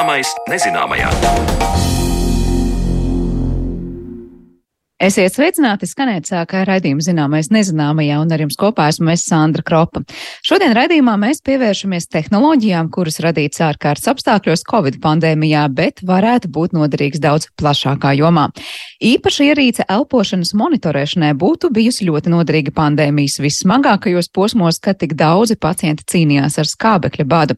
[0.00, 1.59] Zināmais nezināmajā.
[5.00, 10.02] Esiet sveicināti, skanēt sākā raidījuma zināmais nezināmajā, un ar jums kopā esmu es Sandra Kropa.
[10.44, 17.22] Šodien raidījumā mēs pievēršamies tehnoloģijām, kuras radīts ārkārtas apstākļos Covid pandēmijā, bet varētu būt noderīgs
[17.24, 18.50] daudz plašākā jomā.
[19.00, 26.04] Īpaša ierīce elpošanas monitorēšanai būtu bijusi ļoti noderīga pandēmijas vissmagākajos posmos, kad tik daudzi pacienti
[26.12, 27.56] cīnījās ar skābekļa badu.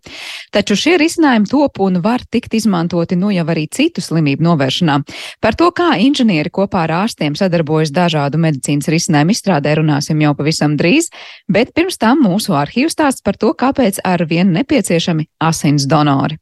[0.55, 5.01] Taču šie risinājumi top un var tikt izmantoti nu jau arī citu slimību novēršanā.
[5.43, 10.35] Par to, kā inženieri kopā ar ārstiem ārstiem sadarbojas dažādu medicīnas risinājumu izstrādē, runāsim jau
[10.37, 11.11] pavisam drīz,
[11.49, 16.39] bet pirms tam mūsu arhīvs stāsts par to, kāpēc ar vienu nepieciešami asins donori.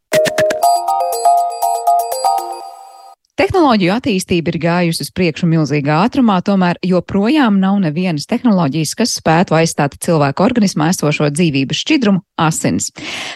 [3.40, 9.56] Tehnoloģiju attīstība ir gājusi uz priekšu milzīgā ātrumā, tomēr joprojām nav nevienas tehnoloģijas, kas spētu
[9.56, 12.90] aizstāt cilvēku organismā esošo dzīvības šķidrumu- asins.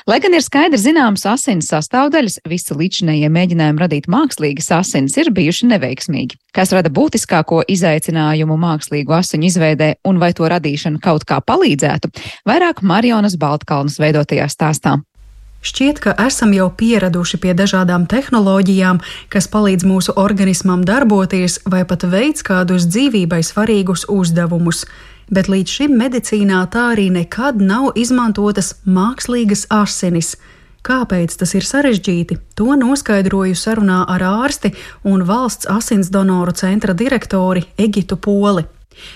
[0.04, 5.70] Lai gan ir skaidri zināmas asins sastāvdaļas, visi līdzinējie mēģinājumi radīt mākslīgas asins ir bijuši
[5.72, 6.36] neveiksmīgi.
[6.52, 12.12] Kas rada būtiskāko izaicinājumu mākslīgu asiņu izveidē un vai to radīšana kaut kā palīdzētu,
[12.44, 15.00] vairāk Marionas Baltkalnas veidotajā stāstā.
[15.64, 18.98] Šķiet, ka esam jau pieraduši pie dažādām tehnoloģijām,
[19.32, 24.84] kas palīdz mūsu organismam darboties vai pat veids kādus dzīvībai svarīgus uzdevumus.
[25.32, 30.34] Bet līdz šim medicīnā tā arī nekad nav izmantotas mākslīgas asinis.
[30.84, 32.36] Kāpēc tas ir sarežģīti?
[32.60, 34.74] To noskaidroju sarunā ar ārsti
[35.08, 38.68] un valsts asins donoru centra direktori Egitu Poli.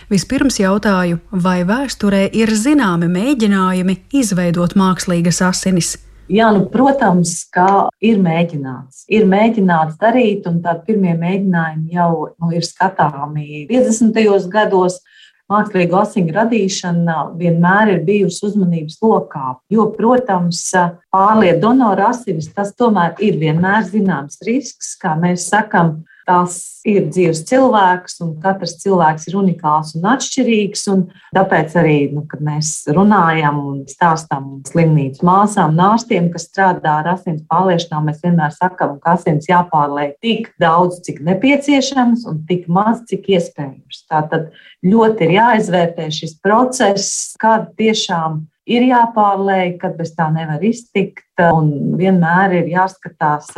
[0.09, 5.99] Vispirms jautāju, vai vēsturē ir zināmi mēģinājumi izveidot mākslīgas asinis.
[6.29, 9.07] Jā, nu, protams, ka ir mēģināts.
[9.09, 14.51] Ir mēģināts darīt, un tādi pirmie mēģinājumi jau nu, ir skatāmi 50.
[14.53, 15.01] gados.
[15.49, 20.61] Mākslīgo asiņu radīšana vienmēr ir bijusi uzmanības lokā, jo, protams,
[21.09, 27.41] pārlieku donoru asinis tas tomēr ir vienmēr zināms risks, kā mēs sakām, Tas ir dzīves
[27.49, 30.83] cilvēks, un katrs cilvēks ir unikāls un atšķirīgs.
[30.93, 31.07] Un
[31.37, 37.47] tāpēc arī, nu, kad mēs runājam un stāstām slimnīcu māsām, nārstiem, kas strādā ar asins
[37.49, 43.31] pārliešanām, mēs vienmēr sakām, ka asins jāpārliek tik daudz, cik nepieciešams, un tik maz, cik
[43.39, 44.05] iespējams.
[44.13, 44.51] Tātad
[44.85, 51.25] ļoti ir jāizvērtē šis process, kad tiešām ir jāpārlēj, kad bez tā nevar iztikt.
[51.39, 53.53] Un vienmēr ir jāskatās,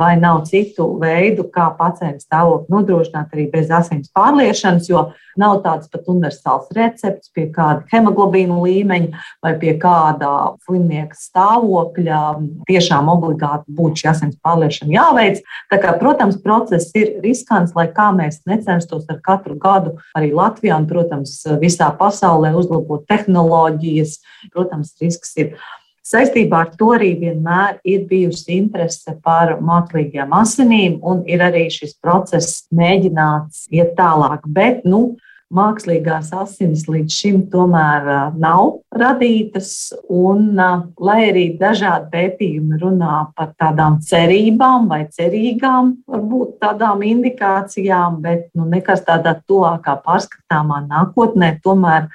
[0.00, 5.02] vai nav citu veidu, kā pacienta stāvokli nodrošināt arī bez asins pārliešanas, jo
[5.36, 10.32] nav tāds pat universāls recepts pie kāda hemoglobīna līmeņa vai pie kāda
[10.64, 12.22] slimnieka stāvokļa.
[12.70, 15.44] Tiešām obligāti būtu šī asins pārliešana jāveic.
[15.72, 20.80] Tā kā, protams, process ir riskants, lai kā mēs necenstos ar katru gadu arī Latvijā
[20.80, 24.22] un, protams, visā pasaulē uzlabot tehnoloģijas.
[24.56, 25.58] Protams, risks ir.
[26.06, 31.96] Saistībā ar to arī vienmēr ir bijusi interese par mākslīgajām asinīm, un ir arī šis
[31.98, 34.44] process mēģināts iet tālāk.
[34.46, 35.16] Bet, nu,
[35.50, 38.06] mākslīgās asinis līdz šim tomēr
[38.38, 39.72] nav radītas,
[40.06, 48.46] un lai arī dažādi pētījumi runā par tādām cerībām vai cerīgām, varbūt tādām indikācijām, bet
[48.54, 52.06] nu, nekas tādā tuvākā pārskatāmā nākotnē tomēr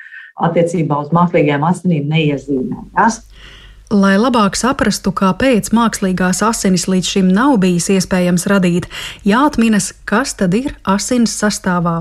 [0.41, 3.21] attiecībā uz mākslīgajām asinīm neiezīmējas.
[3.91, 8.87] Lai labāk saprastu, kāpēc mākslīgās asinis līdz šim nav bijis iespējams radīt,
[9.27, 11.97] jāatminas, kas tad ir asins sastāvā.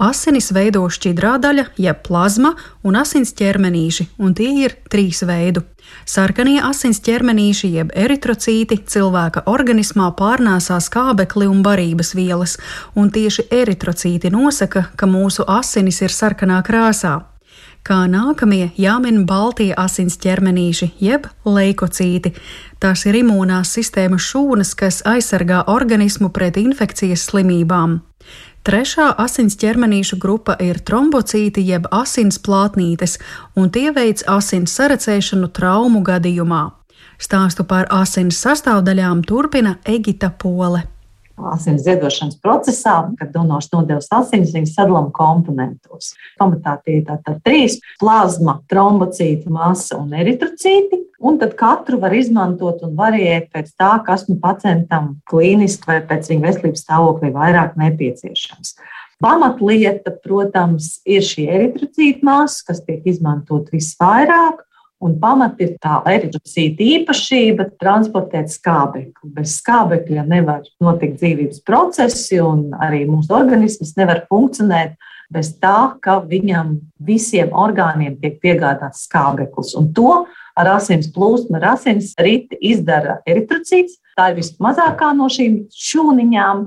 [0.00, 5.66] Asinis veido šķidrā daļa, jeb plazma un asins ķermenīši, un tie ir trīs veidu.
[6.08, 12.56] Sarkanie asins ķermenīši, jeb eritrocīti, cilvēka organismā pārnēsā skābekli un barības vielas,
[12.96, 17.18] un tieši eritrocīti nosaka, ka mūsu asinis ir sarkanā krāsā.
[17.80, 22.34] Kā nākamie jāmin baltie asins ķermenīši, jeb leikocīti.
[22.80, 28.00] Tās ir imūnās sistēmas šūnas, kas aizsargā organismu pret infekcijas slimībām.
[28.68, 33.16] Trešā asins ķermenīšu grupa ir trombocīti jeb asins plātnītes,
[33.56, 36.62] un tie veids asins sarecēšanu traumu gadījumā.
[37.20, 40.84] Stāstu par asins sastāvdaļām turpina Egita Pole
[41.52, 46.12] asins ziedošanas procesā, kad donors nodevis asinis, viņas sadalām komponentos.
[46.40, 51.06] Pamatā tie ir tātad trīs- plazma, trombocīti, masa un eritrocīti.
[51.20, 56.30] Un tad katru var izmantot un variēt pēc tā, kas nu pacientam klīniski vai pēc
[56.30, 58.74] viņa veselības stāvokļa vairāk nepieciešams.
[59.20, 64.64] Pamatlieta, protams, ir šī eritrocīta masa, kas tiek izmantot visvairāk.
[65.00, 69.30] Un pamat ir tā eritrocīta īpašība transportēt skābekli.
[69.32, 74.98] Bez skābekļa nevar notikt dzīvības procesi, un arī mūsu organisms nevar funkcionēt
[75.32, 76.76] bez tā, ka viņam
[77.06, 79.72] visiem orgāniem tiek piegādāts skābeklis.
[79.78, 80.24] Un to
[80.58, 83.96] ar asins plūsmu, ar asins riti izdara eritrocīts.
[84.18, 86.66] Tā ir vismazākā no šīm šūniņām,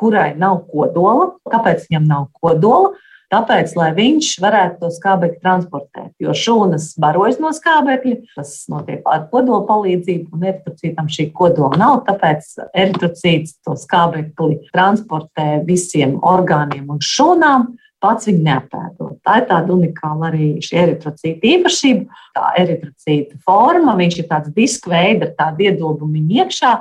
[0.00, 1.34] kurai nav kodola.
[1.52, 2.94] Kāpēc viņam nav kodola?
[3.34, 9.24] Tāpēc, lai viņš varētu to skābekli transportēt, jo šūnas barojas no skābekļa, tas notiek ar
[9.32, 12.04] kodola palīdzību, un eritrocītam šī kodola nav.
[12.06, 17.72] Tāpēc eritrocīts to skābekli transportē visiem orgāniem un šūnām.
[18.04, 19.16] Pats viņu neapēdot.
[19.24, 23.96] Tā ir tāda unikāla arī šī eritrocīta īpašība, tā eritrocīta forma.
[23.98, 26.74] Viņš ir tāds diska veida ar tādu iedobumu iekšā.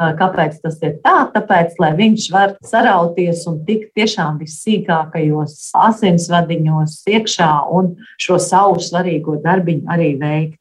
[0.00, 1.16] Kāpēc tas ir tā?
[1.34, 5.58] Tāpēc, lai viņš var sarauties un tikt tiešām vissīkākajos
[5.88, 10.56] asinsvadiņos iekšā un šo savu svarīgo darbiņu arī veikt.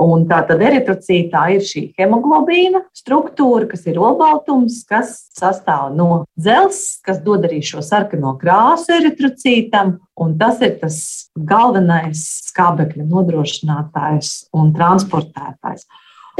[0.00, 7.00] Un tā tad eritrocītā ir šī hemoglobīna struktūra, kas ir olbaltums, kas sastāv no dzelzs,
[7.04, 9.98] kas dod arī šo sarkano krāsu eritrocītam.
[10.20, 11.00] Un tas ir tas
[11.36, 15.84] galvenais skābekļa nodrošinātājs un transportētājs.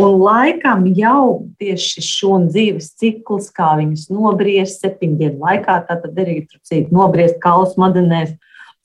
[0.01, 1.25] Un laikam jau
[1.61, 8.33] tieši šūnu dzīves cikls, kā viņas nobriest septiņu dienu laikā, tad eritrocīti nobriest kaulu smadzenēs,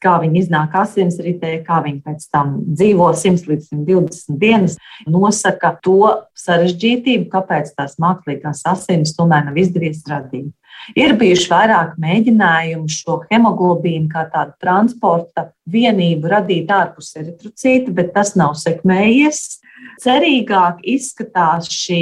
[0.04, 4.78] kā viņi iznāk asinsritē, kā viņi pēc tam dzīvo 100 līdz 120 dienas,
[5.10, 10.52] nosaka to sarežģītību, kāpēc tās mākslīgās asinis tomēr nav izdevies radīt.
[11.00, 18.36] Ir bijuši vairāk mēģinājumu šo hemoglobīnu kā tādu transporta vienību radīt ārpus eritrocīta, bet tas
[18.38, 19.62] nav sekmējies.
[20.02, 22.02] Cerīgāk izskatās šī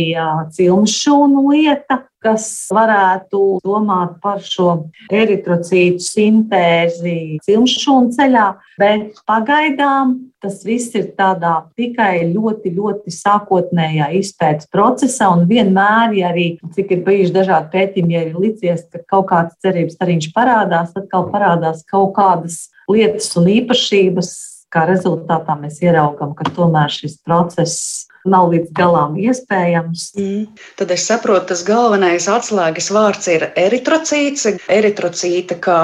[0.55, 4.69] cilmšūnu lieta, kas varētu domāt par šo
[5.13, 8.45] eritrocītu sintēzi cilmšūnu ceļā,
[8.79, 16.31] bet pagaidām tas viss ir tādā tikai ļoti, ļoti sākotnējā izpētes procesā, un vienmēr, ja
[16.33, 20.95] arī, cik ir bijuši dažādi pētījumi, ja ir licies, ka kaut kāds cerības stariņš parādās,
[20.95, 24.31] atkal parādās kaut kādas lietas un īpašības,
[24.73, 30.13] kā rezultātā mēs ieraugām, ka tomēr šis process nav līdz galam iespējams.
[30.17, 30.45] Mm.
[30.79, 34.47] Tad es saprotu, tas galvenais atslēgas vārds ir eritrocīts.
[34.71, 35.81] Eritrocīta kā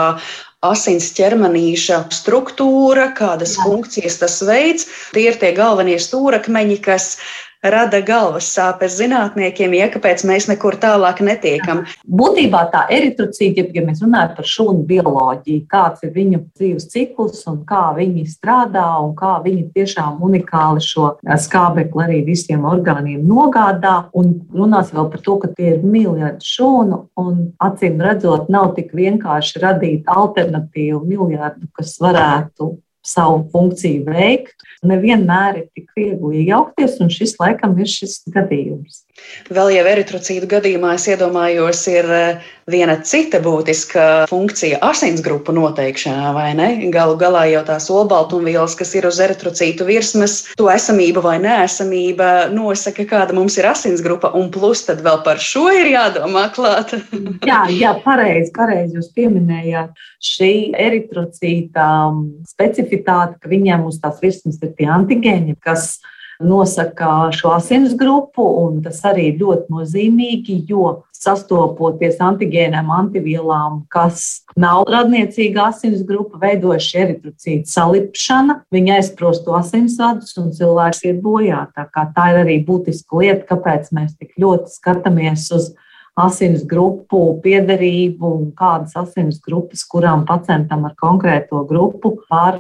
[0.65, 4.87] asins ķermenīša struktūra, kādas funkcijas tas veids.
[5.13, 7.17] Tie ir tie galvenie stūrakmeņi, kas
[7.63, 11.83] rada galvas sāpes zinātniekiem, ja kāpēc mēs nekur tālāk netiekam.
[12.07, 17.61] Būtībā tā eritrocīta, ja mēs runājam par šūnu bioloģiju, kāds ir viņu dzīves cikls un
[17.69, 23.97] kā viņi strādā un kā viņi tiešām unikāli šo skābekli arī visiem orgāniem nogādā.
[24.17, 28.94] Un runās vēl par to, ka tie ir miljardi šūnu un acīm redzot, nav tik
[28.95, 32.77] vienkārši radīt alternatīvu miljardu, kas varētu
[33.09, 34.56] savu funkciju veikt.
[34.85, 39.03] Nevienmēr ir tik viegli iejaukties, un šis laikam ir šis gadījums.
[39.50, 46.51] Vēl jau eritrocītu gadījumā es iedomājos, ir eh, viena cita būtiska funkcija asinsgrupu noteikšanā, vai
[46.57, 46.68] ne?
[46.94, 53.07] Galu galā jau tās olbaltumvielas, kas ir uz eritrocītu virsmas, to esamība vai neesamība nosaka,
[53.10, 56.94] kāda mums ir asinsgrupa, un plus tad vēl par šo ir jādomā klāt.
[57.50, 64.62] jā, jā, pareizi, pareizi jūs pieminējāt šī eritrocīta um, specifitāte, ka viņiem uz tās virsmas
[64.62, 65.95] ir tie antigēni, kas
[66.39, 74.46] nosaka šo asins grupu, un tas arī ir ļoti nozīmīgi, jo sastopoties antigēniem, antivielām, kas
[74.60, 81.65] nav radniecīga asins grupa, veidojas eritrocīta salipšana, viņa aizprost to asinsvadus un cilvēks iet bojā.
[81.75, 85.74] Tā, tā ir arī būtiska lieta, kāpēc mēs tik ļoti skatāmies uz
[86.25, 92.59] asins grupu piedarību un kādas asins grupas, kurām pacientam ar konkrēto grupu var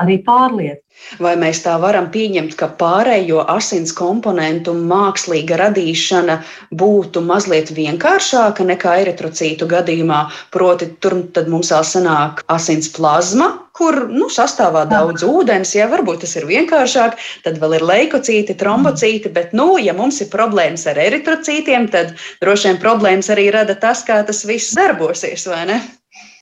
[0.00, 0.84] arī pārliet.
[1.22, 6.36] Vai mēs tā varam pieņemt, ka pārējo asins komponentu mākslīga radīšana
[6.82, 10.20] būtu mazliet vienkāršāka nekā eritrocītu gadījumā?
[10.54, 11.16] Proti, tur
[11.48, 17.16] mums vēl sanāk asins plazma, kur nu, sastāvā daudz ūdens, ja varbūt tas ir vienkāršāk,
[17.46, 22.12] tad vēl ir leikocīti, trombocīti, bet, nu, ja mums ir problēmas ar eritrocītiem, tad
[22.44, 25.80] droši vien problēmas arī rada tas, kā tas viss darbosies, vai ne?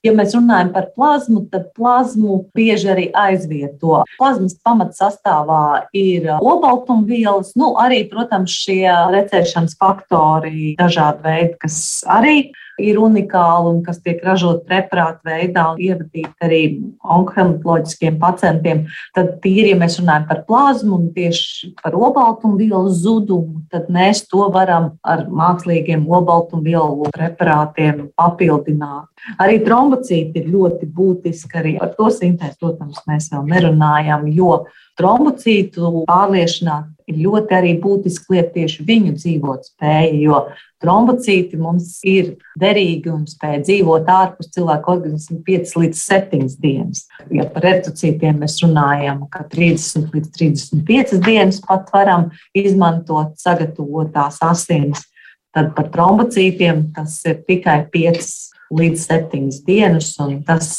[0.05, 4.03] Ja mēs runājam par plazmu, tad plazmu bieži arī aizvieto.
[4.19, 12.37] Plazmas pamatsastāvā ir olbaltumvielas, nu, arī, protams, šie recēšanas faktori, dažādi veidi, kas arī
[12.79, 16.61] ir unikāli un kas tiek ražot preparātu veidā un ievadīti arī
[17.03, 18.85] onkohematoloģiskiem pacientiem.
[19.15, 24.47] Tad, tīri, ja mēs runājam par plazmu un tieši par obaltumvielu zudumu, tad mēs to
[24.53, 29.09] varam ar mākslīgiem obaltumvielu preparātiem papildināt.
[29.41, 31.57] Arī trombocīti ir ļoti būtiski.
[31.57, 34.65] Arī par to sintēzi, protams, mēs vēl nerunājam, jo
[34.99, 36.77] trombocītu pārliešanā
[37.09, 40.41] ir ļoti arī būtiski lieta tieši viņu dzīvot spēja, jo
[40.83, 47.07] trombocīti mums ir derīgi un spēj dzīvot ārpus cilvēka organisma 5 līdz 7 dienas.
[47.31, 55.07] Ja par eritrocītiem mēs runājam, ka 30 līdz 35 dienas pat varam izmantot sagatavotās asinis
[55.49, 58.27] Tad par trombocītiem tas ir tikai 5
[58.73, 60.11] līdz 7 dienas,
[60.47, 60.69] tas,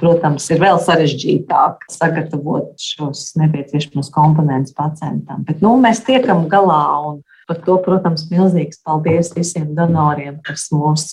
[0.00, 5.44] protams, ir vēl sarežģītāk sagatavot šos nepieciešamos komponentus pacientam.
[5.48, 6.84] Bet nu, mēs tiekam galā,
[7.48, 11.12] par to, protams, milzīgs paldies visiem donoriem, kas mūs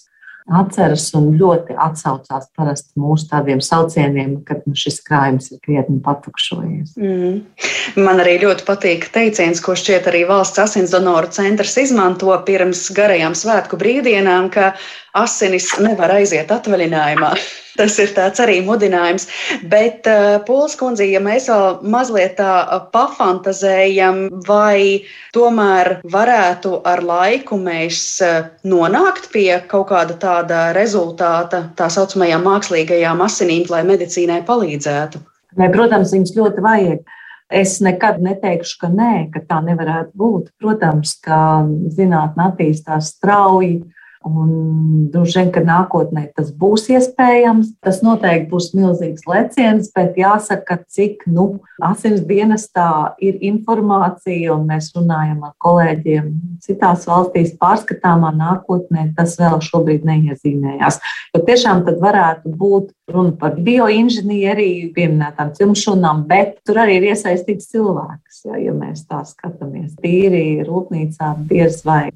[0.51, 6.95] atceras un ļoti atsaucās parasti mūsu tādiem saucieniem, kad nu, šis krājums ir krietni patukšojies.
[6.99, 7.37] Mm.
[8.01, 13.37] Man arī ļoti patīk teiciens, ko šķiet arī valsts asins donoru centrs izmanto pirms garajām
[13.37, 14.73] svētku brīvdienām, ka
[15.17, 17.33] asinis nevar aiziet atvaļinājumā.
[17.79, 19.27] Tas ir tāds arī mudinājums.
[19.71, 27.03] Bet, uh, Pūlis kundze, ja mēs vēl mazliet tā uh, pafantazējam, vai tomēr varētu ar
[27.07, 34.41] laiku mēs uh, nonākt pie kaut kāda tāda rezultāta, tā saucamajām mākslīgajām asinīm, lai medicīnai
[34.47, 35.23] palīdzētu?
[35.59, 37.17] Ne, protams, viņas ļoti vajag.
[37.51, 40.51] Es nekad neteikšu, ka nē, ka tā nevarētu būt.
[40.59, 41.39] Protams, ka
[41.95, 43.81] zinātnē attīstās strauji
[44.21, 47.71] Un droši vien, ka nākotnē tas būs iespējams.
[47.81, 51.47] Tas noteikti būs milzīgs leciens, bet jāsaka, cik nu,
[51.81, 56.29] asins dienestā ir informācija, un mēs runājam ar kolēģiem
[56.61, 61.01] citās valstīs, pārskatāmā nākotnē tas vēl šobrīd neiezīmējās.
[61.33, 67.73] Jo tiešām tad varētu būt runa par bioinženieriju, pieminētām cilmšanām, bet tur arī ir iesaistīts
[67.73, 69.95] cilvēks, ja, ja mēs tā skatāmies.
[69.97, 72.11] Tīri rūpnīcā diez vai.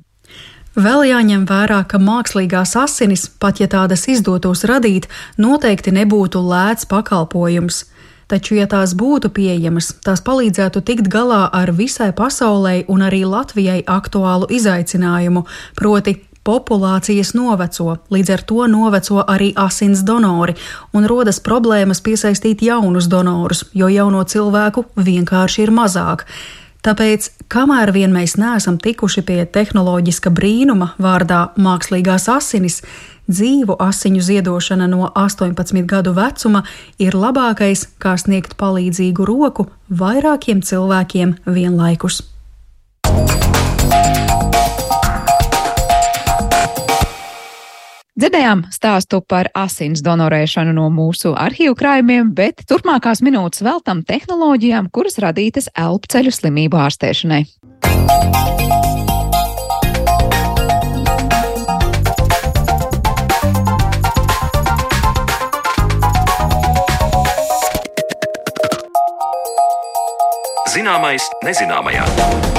[0.76, 5.08] Vēl jāņem vērā, ka mākslīgās asinis, pat ja tādas izdotos radīt,
[5.40, 7.86] noteikti nebūtu lēts pakalpojums.
[8.28, 13.84] Taču, ja tās būtu pieejamas, tās palīdzētu tikt galā ar visai pasaulē un arī Latvijai
[13.88, 15.46] aktuālu izaicinājumu,
[15.80, 20.58] proti populācijas noveco, līdz ar to noveco arī asins donori,
[20.92, 26.28] un rodas problēmas piesaistīt jaunus donorus, jo jauno cilvēku vienkārši ir mazāk.
[26.86, 32.84] Tāpēc, kamēr vien mēs neesam tikuši pie tehnoloģiska brīnuma vārdā mākslīgās asinis,
[33.26, 36.62] dzīvu asiņu ziedošana no 18 gadu vecuma
[37.02, 42.22] ir labākais, kā sniegt palīdzīgu roku vairākiem cilvēkiem vienlaikus.
[48.16, 55.20] Dzirdējām stāstu par asins donorēšanu no mūsu arhīvu krājumiem, bet turpmākās minūtes veltam tehnoloģijām, kuras
[55.20, 57.44] radītas elpceļu slimību ārstēšanai.
[70.72, 72.55] Zināmais nezināmajā.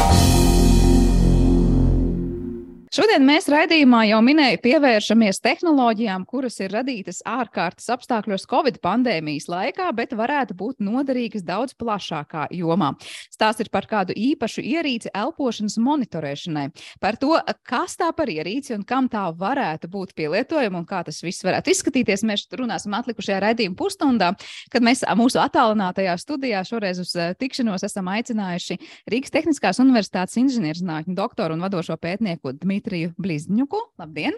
[2.96, 9.90] Šodien mēs raidījumā jau minēju, pievēršamies tehnoloģijām, kuras ir radītas ārkārtas apstākļos Covid pandēmijas laikā,
[9.92, 12.94] bet varētu būt noderīgas daudz plašākā jomā.
[13.28, 16.70] Stāsts ir par kādu īpašu ierīci elpošanas monitorēšanai,
[17.02, 17.34] par to,
[17.68, 21.74] kas tā par ierīci un kam tā varētu būt pielietojama un kā tas viss varētu
[21.74, 22.24] izskatīties.
[22.24, 24.30] Mēs runāsim atlikušajā raidījuma pusstundā,
[24.72, 28.80] kad mēs mūsu attālinātajā studijā šoreiz uz eh, tikšanos esam aicinājuši
[29.12, 32.85] Rīgas Tehniskās Universitātes inženierzinātņu doktoru un vadošo pētnieku Dmitru.
[32.86, 33.78] Dmitriju Blizņuku.
[33.98, 34.36] Labdien!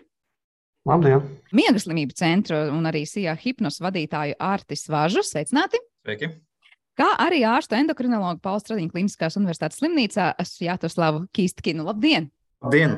[0.88, 1.20] Labdien!
[1.52, 5.20] Miega slimību centra un arī SIA hipnos vadītāju Ārtis Važu.
[5.20, 5.76] Sveicināti!
[6.00, 6.30] Sveiki!
[6.96, 10.30] Kā arī ārstu endokrinologu Pauls Stradiņa Kliniskās universitātes slimnīcā
[10.64, 11.84] Jātoslavu Kīstkinu.
[11.90, 12.30] Labdien!
[12.64, 12.96] Labdien!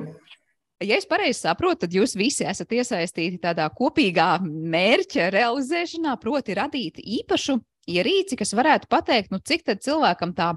[0.87, 7.02] Ja es pareizi saprotu, tad jūs visi esat iesaistīti tādā kopīgā mērķa realizēšanā, proti, radīt
[7.02, 7.59] īpašu
[7.90, 10.54] ierīci, kas varētu pateikt, nu, cik cilvēkam tā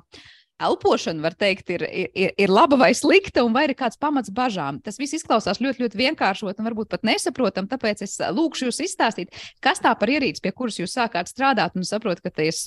[0.61, 4.79] elpošana, var teikt, ir, ir, ir laba vai slikta, un vai ir kāds pamats bažām.
[4.83, 7.67] Tas viss izklausās ļoti, ļoti vienkāršot un varbūt pat nesaprotam.
[7.71, 9.33] Tāpēc es lūkšu jūs izstāstīt,
[9.63, 12.65] kas tā par ierīci, pie kuras jūs sākāt strādāt, un saprotu, ka tas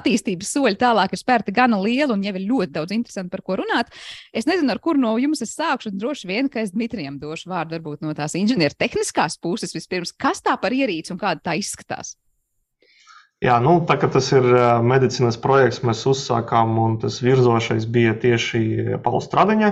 [0.00, 3.60] attīstības soļi tālāk ir spērti gana lieli, un jau ir ļoti daudz interesanti par ko
[3.62, 3.92] runāt.
[4.32, 7.52] Es nezinu, ar kuru no jums es sākšu, un droši vien, ka es Dmitrijam došu
[7.52, 11.56] vārdu, varbūt no tās inženieru tehniskās puses vispirms, kas tā par ierīci un kāda tā
[11.60, 12.16] izskatās.
[13.42, 14.44] Jā, nu, tā kā tas ir
[14.86, 18.60] medicīnas projekts, mēs uzsākām, un tas virzošais bija tieši
[19.02, 19.70] Paula Stradiņa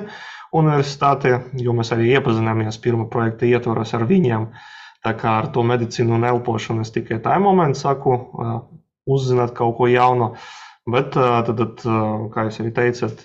[0.58, 4.48] universitāte, jo mēs arī iepazināmies pirmā projekta ietvaros ar viņiem.
[5.06, 8.16] Tā kā ar to medicīnu un elpošanu es tikai tajā momentā saku,
[9.06, 10.32] uzzināt kaut ko jaunu.
[10.90, 11.84] Bet, tad, tad,
[12.34, 13.22] kā jūs arī teicat,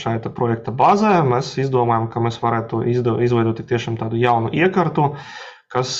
[0.00, 5.10] šajā projekta bāzē mēs izdomājām, ka mēs varētu izveidot tiešām tādu jaunu iekārtu,
[5.74, 5.98] kas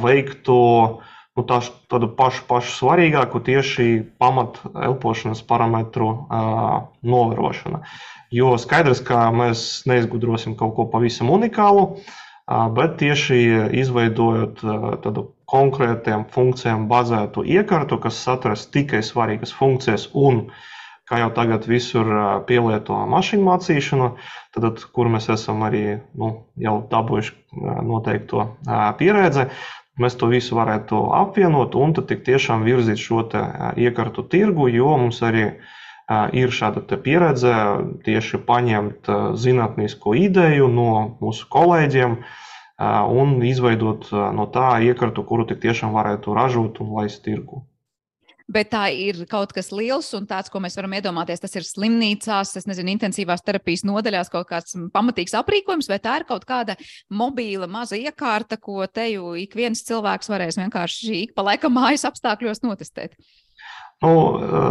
[0.00, 1.60] veiktu uh, nu, tā,
[1.92, 3.88] tādu pašu, pašu svarīgāku tieši
[4.20, 6.76] pamat elpošanas parametru uh,
[7.06, 7.82] novērošana.
[8.34, 13.40] Jo skaidrs, ka mēs neizgudrosim kaut ko pavisam unikālu, uh, bet tieši
[13.84, 20.48] izveidojot uh, tādu konkrētiem funkcijām bazētu iekārtu, kas satveras tikai svarīgas funkcijas un
[21.06, 22.08] kā jau tagad visur
[22.48, 24.08] pielieto mašīnu mācīšanu,
[24.56, 28.48] tad, kur mēs esam arī nu, jau dabūjuši noteikto
[28.98, 29.46] pieredzi,
[30.02, 33.24] mēs to visu varētu apvienot un tad tiešām virzīt šo
[33.76, 35.46] iekartu tirgu, jo mums arī
[36.40, 37.54] ir šāda pieredze
[38.06, 39.10] tieši paņemt
[39.44, 42.18] zinātnīsko ideju no mūsu kolēģiem
[43.20, 47.64] un izveidot no tā iekartu, kuru tik tiešām varētu ražot un laist tirgu
[48.52, 51.42] bet tā ir kaut kas liels un tāds, ko mēs varam iedomāties.
[51.42, 56.26] Tas ir slimnīcās, es nezinu, intensīvās terapijas nodaļās kaut kāds pamatīgs aprīkojums, vai tā ir
[56.28, 56.78] kaut kāda
[57.10, 62.06] mobīla maza iekārta, ko te jau ik viens cilvēks varēs vienkārši ik pa laikam mājas
[62.08, 63.18] apstākļos notestēt.
[64.04, 64.12] Nu,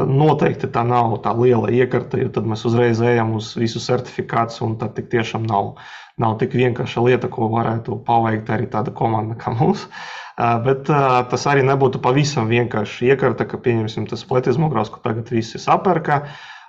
[0.05, 4.75] noteikti tā nav tā liela iekārta, jo tad mēs uzreiz ejam uz visu certifikāciju, un
[4.77, 5.79] tā tiešām nav,
[6.21, 9.87] nav tik vienkārša lieta, ko varētu paveikt arī tāda komanda kā mums.
[9.87, 10.89] Uh, Bet
[11.31, 16.25] tas arī nebūtu pavisam vienkārši iekārta, ka pieņemsim tas pletizmogrāfs, ko tagad visi sapērka.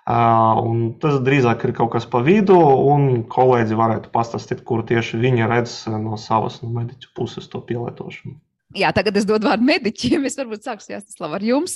[0.07, 2.55] Un tas drīzāk ir kaut kas pa vidu,
[2.93, 8.37] un kolēģi varētu pastāstīt, kur tieši viņi redz no savas no mediķu puses to pielietošanu.
[8.77, 10.29] Jā, tagad es dodu vārdu mediķiem.
[10.31, 11.75] Es varbūt sākšu Jāstaslav ar jums.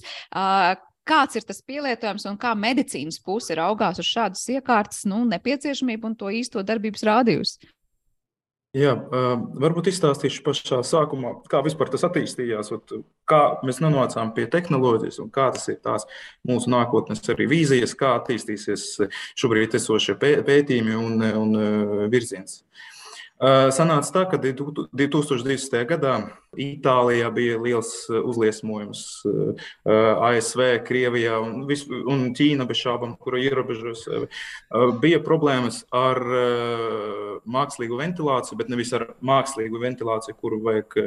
[1.11, 6.16] Kāds ir tas pielietojums un kā medicīnas puse raugās uz šādas iekārtas nu, nepieciešamību un
[6.20, 7.70] to īsto darbības rādījusi?
[8.70, 8.92] Jā,
[9.58, 12.68] varbūt izstāstīšu pašā sākumā, kā vispār tas attīstījās,
[13.26, 16.06] kā mēs nonācām pie tehnoloģijas un kā tas ir tās
[16.46, 18.84] mūsu nākotnes arī vīzijas, kā attīstīsies
[19.42, 21.58] šobrīd esošie pētījumi un, un
[22.14, 22.60] virziens.
[23.40, 25.76] Sanāca tā, ka 2020.
[25.88, 26.14] gadā
[26.61, 29.00] Itālijā bija liels uzliesmojums,
[29.88, 34.28] ASV, Krievijā un, vis, un Ķīna bez šābām, kura ierobežo sevi.
[35.00, 36.20] Bija problēmas ar
[37.49, 40.99] mākslīgu ventilāciju, bet nevis ar mākslīgu ventilāciju, kuru vajag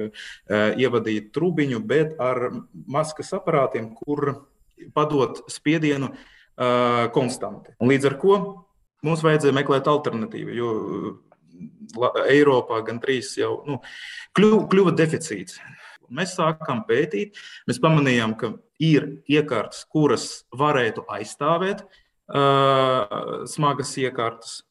[0.81, 4.47] ievadīt trubiņu, bet ar maskas aparātiem, kur
[4.97, 6.09] padot spiedienu
[7.13, 7.77] konstanti.
[7.77, 8.39] Un līdz ar to
[9.05, 10.73] mums vajadzēja meklēt alternatīvu, jo
[12.27, 13.79] Eiropā gandrīz jau nu,
[14.37, 15.59] kļuva, kļuva deficīts.
[16.13, 24.61] Mēs sākām pētīt, mēs pamanījām, ka ir iekārtas, kuras varētu aizstāvēt uh, smagas iekārtas,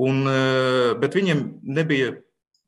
[0.00, 1.44] un, uh, bet viņiem
[1.76, 2.16] nebija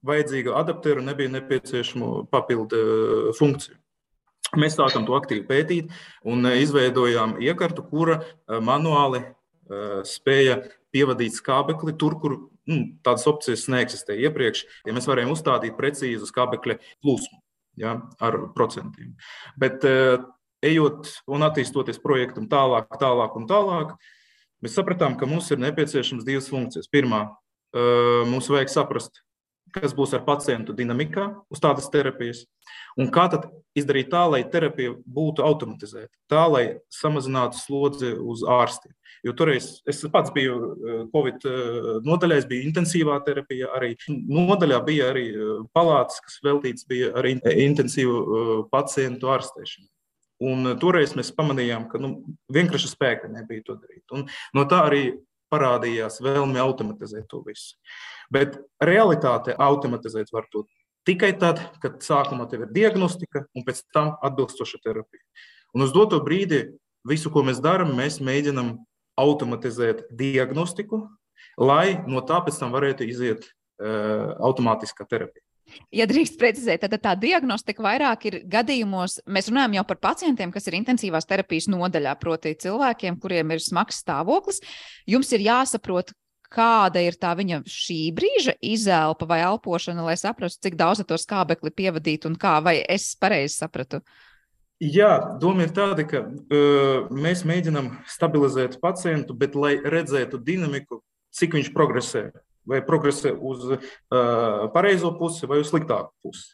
[0.06, 3.78] vajadzīga adaptera, nebija nepieciešama papildu funkciju.
[4.58, 5.92] Mēs sākām to aktīvi pētīt
[6.28, 8.18] un izveidojām iekārtu, kura
[8.60, 9.22] manuāli
[10.04, 10.58] spēja
[10.92, 12.36] pievadīt skābekli tur, kur
[12.68, 14.64] nu, tādas opcijas neeksistēja iepriekš.
[14.86, 17.40] Ja mēs varējām uzstādīt precīzu skābekļa plūsmu
[17.82, 19.14] ja, ar procentiem.
[19.60, 20.16] Bet eh,
[20.64, 23.94] ejot un attīstoties projektam tālāk, tālāk un tālāk,
[24.62, 26.90] mēs sapratām, ka mums ir nepieciešams divas funkcijas.
[26.92, 27.24] Pirmā,
[27.74, 29.24] eh, mums vajag saprast,
[29.74, 32.44] kas būs ar pacientu dinamikā uz tādas terapijas,
[33.00, 38.92] un kā tad izdarīt tā, lai terapija būtu automatizēta, tā, lai samazinātu slodzi uz ārstiem.
[39.22, 44.80] Jo toreiz es pats biju eh, Covid eh, nodaļā, es biju intensīvā terapijā, arī nodaļā
[44.86, 49.90] bija arī eh, palātas, kas veltīts bija arī intensīvu pacientu ārstēšanai.
[50.42, 52.16] Un toreiz mēs pamanījām, ka nu,
[52.50, 54.02] vienkārši spēka nebija to darīt.
[54.10, 54.24] Un
[54.56, 55.04] no tā arī
[55.52, 57.76] parādījās vēlme automatizēt to visu.
[58.32, 60.64] Bet realitāte automatizēt var to
[61.08, 65.22] tikai tad, kad sākumā tev ir diagnostika un pēc tam atbilstoša terapija.
[65.76, 66.64] Un uz doto brīdi
[67.08, 68.76] visu, ko mēs darām, mēs mēģinām
[69.20, 71.04] automatizēt diagnostiku,
[71.60, 75.44] lai no tā pēc tam varētu iziet uh, automātiskā terapija.
[75.92, 80.66] Ja drīkst precizēt, tad tā diagnostika vairāk ir gadījumos, mēs runājam jau par pacientiem, kas
[80.68, 84.62] ir intensīvās terapijas nodaļā, proti, cilvēkiem, kuriem ir smags stāvoklis.
[85.10, 86.14] Jums ir jāsaprot,
[86.52, 91.72] kāda ir tā viņa šī brīža izelpa vai elpošana, lai saprastu, cik daudz to skābekli
[91.74, 94.02] pievadīt un kā, vai es pareizi sapratu.
[94.82, 101.54] Jā, doma ir tāda, ka uh, mēs mēģinām stabilizēt pacientu, bet lai redzētu dinamiku, cik
[101.54, 102.30] viņš progresē.
[102.68, 103.78] Vai progresē uz uh,
[104.74, 106.52] pareizo pusi vai uz sliktāku pusi.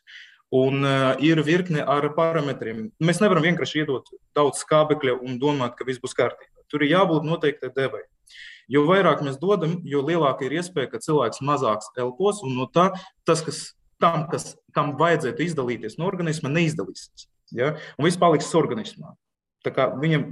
[0.54, 2.86] Un uh, ir virkne ar parametriem.
[3.04, 6.64] Mēs nevaram vienkārši iedot daudz skābekļa un domāt, ka viss būs kārtībā.
[6.72, 8.06] Tur ir jābūt noteiktai devai.
[8.68, 12.90] Jo vairāk mēs dodam, jo lielāka ir iespēja, ka cilvēks mazāk elpos, un no tā
[13.28, 13.62] tas, kas
[14.00, 17.28] tam, kas, kam vajadzētu izdalīties no organisma, neizdalīsies.
[17.56, 17.74] Ja?
[17.96, 19.14] Un viss paliks organismā.
[19.74, 20.24] Viņam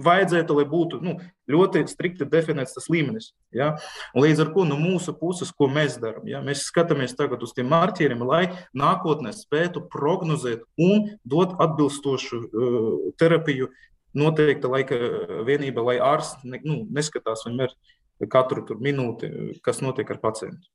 [0.00, 1.16] vajadzētu, lai būtu nu,
[1.50, 3.30] ļoti strikti definēts tas līmenis.
[3.54, 3.74] Ja?
[4.14, 6.42] Un līdz ar to no mūsu puses, ko mēs darām, ja?
[6.44, 8.42] mēs skatāmies tagad uz tiem marķieriem, lai
[8.76, 13.70] nākotnē spētu prognozēt un dot atbilstošu uh, terapiju
[14.16, 14.98] noteikta laika
[15.46, 17.74] vienība, lai ārsts ne, nu, neskatās vienmēr
[18.30, 19.30] katru minūti,
[19.64, 20.66] kas notiek ar pacientu.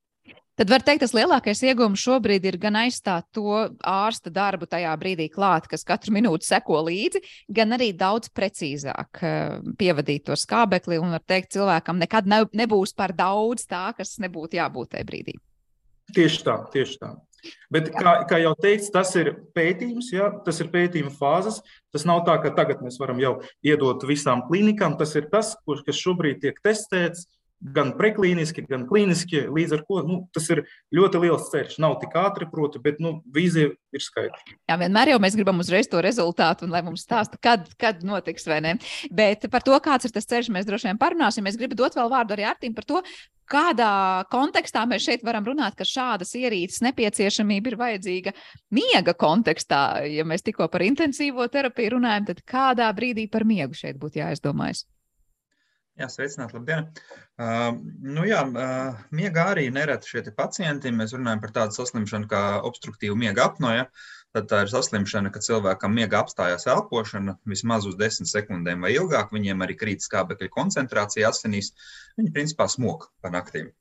[0.56, 5.28] Tad var teikt, tas lielākais iegūms šobrīd ir gan aizstāt to ārsta darbu tajā brīdī
[5.34, 7.20] klāt, kas katru minūti seko līdzi,
[7.58, 12.96] gan arī daudz precīzāk eh, pievadīt to skābekli un var teikt, cilvēkam nekad ne, nebūs
[12.96, 15.36] par daudz tā, kas nebūtu jābūt tajā brīdī.
[16.16, 17.12] Tieši tā, tieši tā.
[17.70, 20.32] Bet, kā, kā jau teicu, tas ir pētījums, ja?
[20.46, 21.60] tas ir pētījuma fāzes.
[21.94, 24.96] Tas nav tā, ka tagad mēs varam jau iedot visām klinikām.
[24.98, 27.28] Tas ir tas, kas šobrīd tiek testēts,
[27.74, 29.46] gan preklīniski, gan klīniski.
[29.52, 30.64] Līdz ar to nu, tas ir
[30.96, 31.78] ļoti liels ceļš.
[31.84, 34.42] Nav tik ātri, proti, bet nu, vīzija ir skaidra.
[34.70, 38.48] Jā, vienmēr jau mēs gribam uzreiz to rezultātu, un lai mums stāsta, kad, kad notiks
[38.50, 38.76] vai ne.
[39.14, 41.48] Bet par to, kāds ir tas ceļš, mēs droši vien parunāsim.
[41.50, 43.02] Es gribu dot vēl vārdu arī Artim par to,
[43.46, 48.34] Kādā kontekstā mēs šeit varam runāt, ka šādas ierīces nepieciešamība ir vajadzīga
[48.74, 50.02] miega kontekstā?
[50.10, 54.88] Ja mēs tikko par intensīvo terapiju runājam, tad kādā brīdī par miegu šeit būtu jāizdomājas?
[55.96, 56.90] Jā, sveicināt, labdien!
[57.40, 60.92] Uh, nu jā, uh, miega arī nereti šie pacienti.
[60.92, 63.86] Mēs runājam par tādu saslimšanu kā obstruktīva miega apnoja.
[64.36, 69.32] Tad tā ir saslimšana, ka cilvēkam miega apstājās elpošana vismaz uz 10 sekundēm vai ilgāk.
[69.32, 71.72] Viņiem arī krīt skābekļa koncentrācija asinīs.
[72.20, 73.72] Viņi principā smok pa naktīm.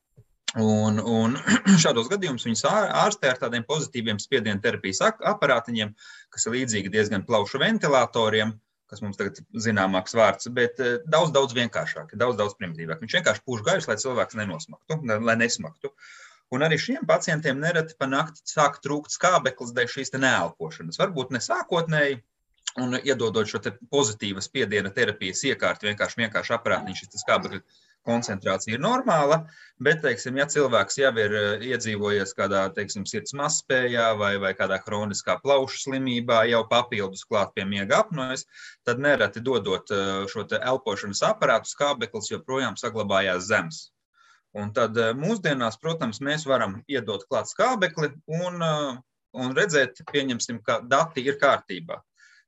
[0.54, 1.34] Un, un
[1.82, 5.90] šādos gadījumos viņus ārstē ar tādiem pozitīviem spiedienu terapijas aparātiņiem,
[6.30, 8.54] kas ir līdzīgi diezgan plaušu ventilatoriem
[8.94, 13.02] kas mums tagad ir zināmāks vārds, bet eh, daudz, daudz vienkāršāk, daudz, daudz primitīvāk.
[13.02, 15.92] Viņš vienkārši pūš gaisu, lai cilvēks nenosmaktu, lai nesmaktu.
[16.54, 21.00] Un arī šiem pacientiem nereti pa nakti sāk trūkt skābeklis dēļ šīs neelpošanas.
[21.00, 22.20] Varbūt ne sākotnēji,
[22.82, 23.60] un iedodot šo
[23.92, 27.60] pozitīvu spiediena terapijas iekārtu, vienkārši, vienkārši aparātiņš, šis skābekļa
[28.06, 29.40] koncentrācija ir normāla,
[29.82, 34.78] bet, teiksim, ja cilvēks jau ir eh, iedzīvojies kādā, teiksim, sirds mazspējā vai, vai kādā
[34.84, 38.46] hroniskā plaušu slimībā, jau papildus klāt pie miega apnojas,
[38.86, 43.82] tad nereti dodot eh, šo elpošanas aparātu, skābeklis joprojām saglabājās zems.
[44.54, 48.60] Un tad eh, mūsdienās, protams, mēs varam iedot klāt skābekli un,
[49.34, 52.02] un redzēt, pieņemsim, ka dati ir kārtībā.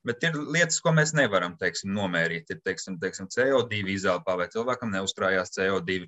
[0.06, 2.52] Bet ir lietas, ko mēs nevaram teiksim, nomērīt.
[2.54, 6.04] Ir teiksim, teiksim, CO2 izelpā vai cilvēkam neuzkrājās CO2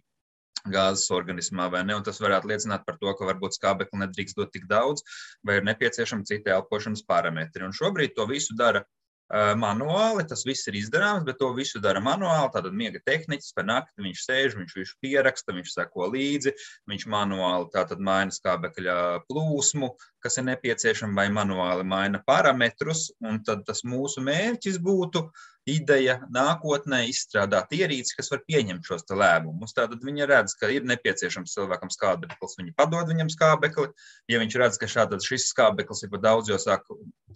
[0.73, 1.97] gāzes organismā vai ne.
[1.99, 5.03] Un tas varētu liecināt par to, ka varbūt skābekli nedrīkst dot tik daudz,
[5.47, 7.67] vai ir nepieciešami citi elpošanas parametri.
[7.67, 8.85] Un šobrīd to visu dara
[9.31, 10.25] manuāli.
[10.29, 12.51] Tas viss ir izdarāms, bet to visu dara manuāli.
[12.55, 16.55] Tātad miega tehniķis par nakti viņš sēž, viņš visu pieraksta, viņš seko līdzi,
[16.89, 18.97] viņš manuāli tātad maina skābekļa
[19.29, 19.93] plūsmu,
[20.25, 23.09] kas ir nepieciešama, vai manuāli maina parametrus.
[23.25, 25.29] Un tad tas mūsu mērķis būtu
[25.69, 29.75] ideja nākotnē izstrādāt ierīci, kas var pieņemt šos lēmumus.
[29.77, 33.89] Tātad viņi redz, ka ir nepieciešams cilvēkam skābeklis, viņi padod viņam skābekli.
[34.33, 36.89] Ja viņš redz, ka šāds šis skābeklis ir par daudz, jo sāk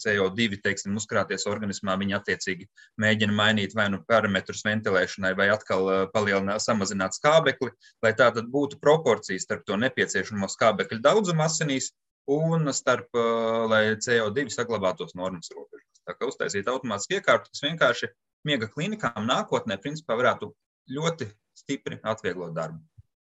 [0.03, 2.68] CO2 teiksim, uzkrāties organismā, viņi attiecīgi
[3.03, 7.73] mēģina mainīt vai nu parametrus ventilēšanai, vai atkal uh, palielināt, samazināt skābekli,
[8.05, 11.92] lai tā tad būtu proporcijas starp to nepieciešamo skābekļa daudzumu asinīs
[12.31, 15.91] un starp, uh, lai CO2 saglabātos normas robežās.
[16.08, 18.10] Tā kā uztaisīt automātisku iekārtu, kas vienkārši
[18.48, 20.50] miega klinikām nākotnē principā varētu
[20.90, 21.30] ļoti
[21.62, 22.82] stipri atvieglot darbu.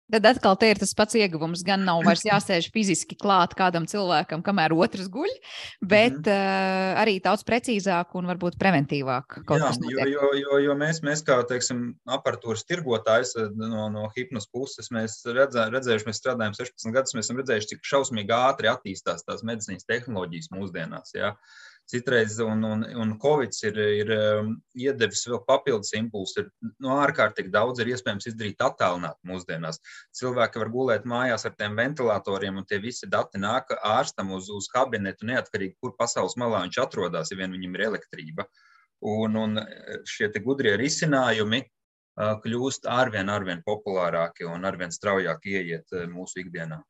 [0.05, 1.63] Tad atkal te ir tas pats ieguvums.
[1.65, 5.31] Gan nav vairs jāsēž fiziski klāt kādam cilvēkam, kamēr otrs guļ,
[5.81, 9.39] bet mm uh, arī daudz precīzāk un varbūt preventīvāk.
[9.49, 11.81] Jā, jo, jo, jo, jo mēs, mēs kā teiksim,
[12.17, 17.27] aparatūras tirgotājs eh, no, no hipnos puses, mēs redzē, redzējuši, mēs strādājam 16 gadus, mēs
[17.27, 21.15] esam redzējuši, cik šausmīgi ātri attīstās tās medicīnas tehnoloģijas mūsdienās.
[21.17, 21.33] Jā.
[21.86, 26.41] Citreiz, un, un, un Covid ir, ir um, iedevis vēl papildus impulsu.
[26.41, 26.48] Ir
[26.82, 29.78] no nu, ārkārtīgi daudz ir iespējams izdarīt attālināt mūsdienās.
[30.17, 34.69] Cilvēki var gulēt mājās ar tiem ventilatoriem, un tie visi dati nāk ārstam uz, uz
[34.74, 38.48] kabinetu, neatkarīgi, kur pasaules malā viņš atrodas, ja vien viņam ir elektrība.
[39.06, 39.62] Un, un
[40.10, 46.82] šie gudrie risinājumi uh, kļūst arvien, arvien populārāki un arvien straujāk ieiet uh, mūsu ikdienā.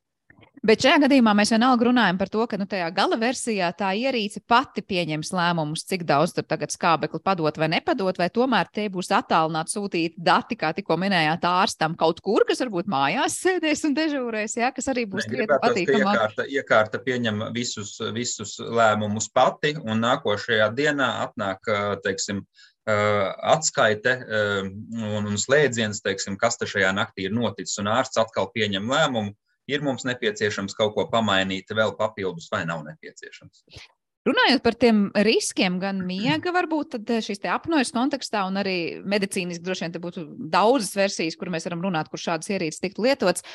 [0.64, 4.42] Bet šajā gadījumā mēs vienalga runājam par to, ka nu, tajā gala versijā tā ierīce
[4.48, 9.12] pati pieņems lēmumus, cik daudz tur tagad skābekli padot vai nepadot, vai tomēr tie būs
[9.16, 14.58] attālināti sūtīti dati, kā tikko minējāt, ārstam kaut kur, kas varbūt mājās sēdēs un dežūrēs,
[14.62, 16.16] jā, kas arī būs krietni patīkamāk.
[16.16, 21.68] Iekārta, iekārta pieņem visus, visus lēmumus pati, un nākošajā dienā atnāk,
[22.06, 22.46] teiksim,
[22.86, 28.86] atskaite un, un slēdziens, teiksim, kas te šajā naktī ir noticis, un ārsts atkal pieņem
[28.92, 29.34] lēmumu
[29.72, 33.66] ir mums nepieciešams kaut ko pamainīt vēl papildus, vai nav nepieciešams.
[34.26, 39.86] Runājot par tiem riskiem, gan miega, varbūt eh, šīs apnojas kontekstā, un arī medicīniski droši
[39.86, 43.46] vien te būtu daudzas versijas, kur mēs varam runāt, kur šādas ierīces tiktu lietotas.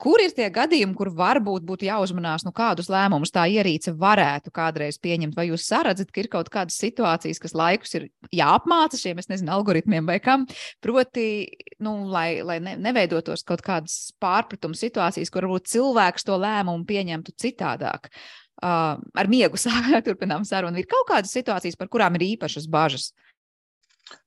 [0.00, 4.98] Kur ir tie gadījumi, kur varbūt būtu jāuzmanās, nu kādus lēmumus tā ierīce varētu kādreiz
[4.98, 5.36] pieņemt?
[5.38, 9.52] Vai jūs saredzat, ka ir kaut kādas situācijas, kas laikus ir jāapmāca šiem, es nezinu,
[9.54, 10.48] algoritmiem vai kam?
[10.82, 11.26] Proti,
[11.86, 17.36] nu, lai, lai ne, neveidotos kaut kādas pārpratuma situācijas, kur varbūt cilvēks to lēmumu pieņemtu
[17.44, 18.10] citādāk.
[18.64, 19.58] Uh, ar miegu
[20.06, 20.82] turpinām sarunu.
[20.82, 23.12] Ir kaut kādas situācijas, par kurām ir īpašas bažas.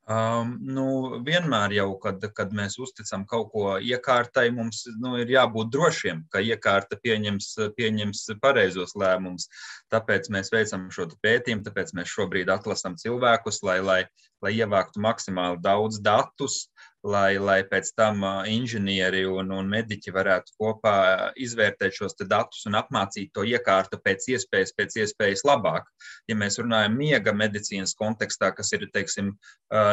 [0.07, 0.85] Um, nu,
[1.27, 6.39] vienmēr jau, kad, kad mēs uzticam kaut ko iekārtai, mums nu, ir jābūt drošiem, ka
[6.39, 9.49] iekārta pieņems, pieņems pareizos lēmumus.
[9.91, 13.99] Tāpēc mēs veicam šo pētījumu, tāpēc mēs šobrīd atlasām cilvēkus, lai, lai,
[14.45, 16.69] lai ievāktu maksimāli daudz datus,
[17.07, 20.95] lai, lai pēc tam inženieri un, un mediķi varētu kopā
[21.39, 25.87] izvērtēt šos datus un apmācīt to iekārtu pēc iespējas, pēc iespējas labāk.
[26.27, 29.35] Ja mēs runājam miega medicīnas kontekstā, kas ir teiksim,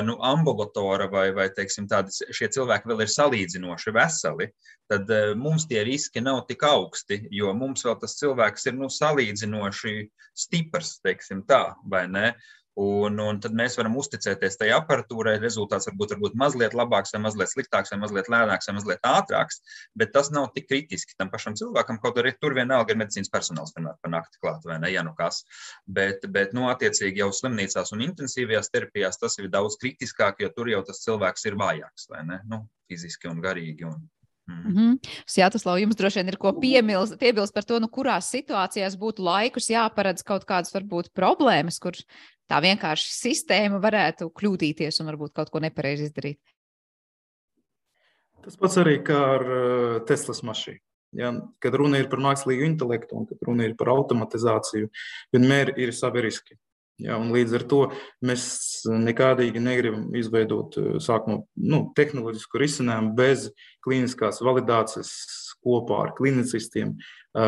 [0.06, 4.50] nu, ambulatora vai, vai teiksim, tādi, šie cilvēki vēl ir salīdzinoši veseli,
[4.90, 9.96] tad mums tie riski nav tik augsti, jo mums vēl tas cilvēks ir nu, salīdzinoši
[10.44, 12.34] stiprs, teiksim tā, vai ne?
[12.80, 15.36] Un, un tad mēs varam uzticēties tai aparatūrai.
[15.42, 19.60] Rezultāts var būt mazliet labāks, vai mazliet sliktāks, vai mazliet lēnāks, vai mazliet ātrāks.
[19.94, 22.00] Bet tas nav tik kritiski tam pašam cilvēkam.
[22.02, 24.90] Kaut arī tur vienalga ir medicīnas personāls vienmēr pa nakti klāt, vai ne?
[24.90, 25.44] Ja nu kas.
[25.86, 30.74] Bet, bet nu, attiecīgi jau slimnīcās un intensīvajās terapijās tas ir daudz kritiskāk, jo tur
[30.74, 32.42] jau tas cilvēks ir vājāks, vai ne?
[32.50, 33.86] Nu, fiziski un garīgi.
[33.86, 34.02] Un,
[34.44, 34.98] Mm -hmm.
[35.38, 38.96] Jā, tas lau jums droši vien ir ko piemils, piebilst par to, nu, kurās situācijās
[39.00, 41.92] būtu laikus jāparedz kaut kādas varbūt problēmas, kur
[42.50, 46.40] tā vienkārši sistēma varētu kļūdīties un varbūt kaut ko nepareizi izdarīt.
[48.44, 50.82] Tas pats arī kā ar uh, Teslas mašīnu.
[51.14, 51.30] Ja,
[51.62, 54.88] kad runa ir par mākslīgu intelektu un kad runa ir par automatizāciju,
[55.32, 56.56] vienmēr ir savi riski.
[57.02, 57.78] Ja, līdz ar to
[58.22, 58.44] mēs
[58.86, 63.48] nekādīgi negribam izveidot uh, sākumā nu, tehnoloģisku risinājumu bez
[63.86, 65.14] klīniskās validācijas
[65.64, 66.94] kopā ar klinicistiem,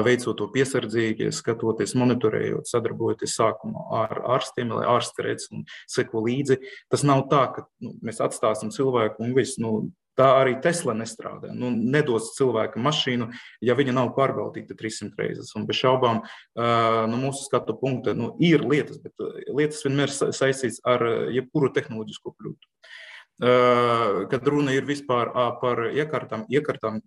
[0.06, 6.58] veicot to piesardzīgi, skatoties, monitorējot, sadarbojoties sākumā ar ārstiem, lai ārsti redz un seko līdzi.
[6.90, 9.60] Tas nav tā, ka nu, mēs atstāsim cilvēku un viss.
[9.62, 9.78] Nu,
[10.16, 11.50] Tā arī Tesla nestrādā.
[11.52, 13.26] Nu, nedos cilvēkam mašīnu,
[13.68, 15.50] ja viņa nav pārbaudīta 300 reizes.
[15.58, 16.22] Un bez šaubām,
[16.56, 19.12] no mūsu skatu punkta, nu, ir lietas, bet
[19.52, 21.04] lietas vienmēr saistītas ar
[21.36, 22.72] jebkuru tehnoloģisko kļūdu.
[24.32, 27.02] Kad runa ir vispār par iekārtām, iekārtām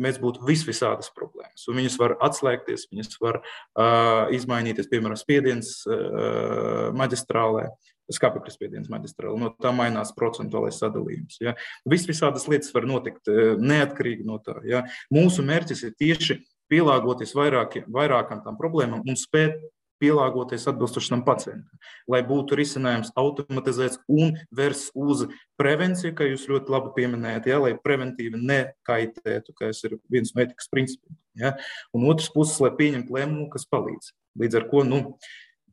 [0.00, 1.66] mēs būtu vis visādas problēmas.
[1.70, 7.68] Un viņas var atslēgties, viņas var uh, izmainīties, piemēram, spiediens uh, maģistrālē.
[8.12, 11.38] Skāpekļa spiediens maģistrālē, no tā mainās procentuālais sadalījums.
[11.40, 11.54] Ja.
[11.88, 14.58] Viss visādas lietas var notikt neatkarīgi no tā.
[14.68, 14.82] Ja.
[15.14, 16.36] Mūsu mērķis ir tieši
[16.68, 19.56] pielāgoties vairāk, vairākām tām problēmām un spēt
[20.02, 21.80] pielāgoties atbilstoši tam pacientam,
[22.10, 25.26] lai būtu risinājums automatizēts un vērsts uz
[25.60, 30.70] prevenciju, kā jūs ļoti labi pieminējat, ja, lai preventīvi nekaitētu, kas ir viens no etikas
[30.72, 31.16] principiem.
[31.38, 31.54] Ja.
[31.94, 34.12] Un otrs puses, lai pieņemtu lēmumu, kas palīdz.
[34.40, 35.02] Līdz ar to, nu,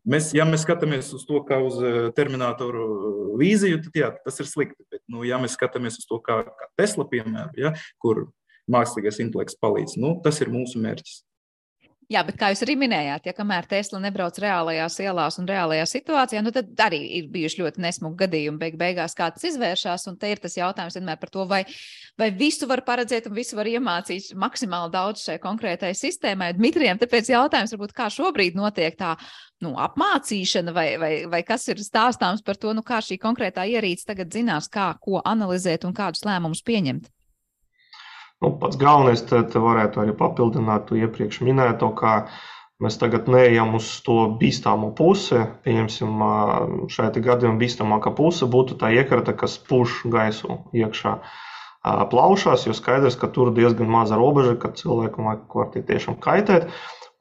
[0.02, 4.42] Mēs, ja mēs skatāmies uz to kā uz eh, terminātoru eh, vīziju, tad jā, tas
[4.42, 4.82] ir slikti.
[4.90, 8.24] Bet, nu, ja mēs skatāmies uz to kā, kā Tesla piemēru, ja, kur
[8.72, 11.22] mākslīgais intelekts palīdz, nu, tas ir mūsu mērķis.
[12.12, 16.42] Jā, bet kā jūs arī minējāt, ja kamēr Tesla nebrauc reālajās ielās un reālajā situācijā,
[16.44, 20.10] nu tad arī ir bijuši ļoti nesmugi gadījumi, beig beigās kā tas izvēršas.
[20.12, 21.62] Un te ir tas jautājums vienmēr par to, vai,
[22.20, 26.52] vai visu var paredzēt un visu var iemācīt maksimāli daudz šai konkrētai sistēmai.
[26.58, 29.14] Dmitrijam, tāpēc jautājums varbūt, kā šobrīd notiek tā
[29.64, 34.12] nu, apmācīšana, vai, vai, vai kas ir stāstāms par to, nu, kā šī konkrētā ierīce
[34.12, 37.08] tagad zinās, kā ko analizēt un kādus lēmumus pieņemt.
[38.42, 42.14] Nu, pats galvenais te, te varētu arī papildināt to iepriekš minēto, kā
[42.82, 45.44] mēs tagad neejam uz to bīstamo pusi.
[45.68, 46.24] Pieņemsim,
[46.96, 51.14] šajā gadījumā bīstamākā puse būtu tā iekrata, kas puš gaisu iekšā
[52.10, 56.70] plaušās, jo skaidrs, ka tur diezgan maza robeža, ka cilvēkam var tiešām kaitēt.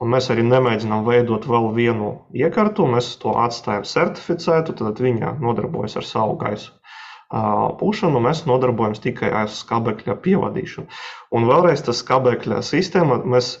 [0.01, 6.01] Un mēs arī nemēģinām veidot vēl vienu iekārtu, mēs to atstājam certificētu, tad viņa nodarbojas
[6.01, 6.80] ar savu gaisu
[7.31, 10.87] pušanu mēs nodarbojamies tikai ar skābekļa pievadīšanu.
[11.37, 13.53] Un vēlreiz tas skābekļa sistēma, mēs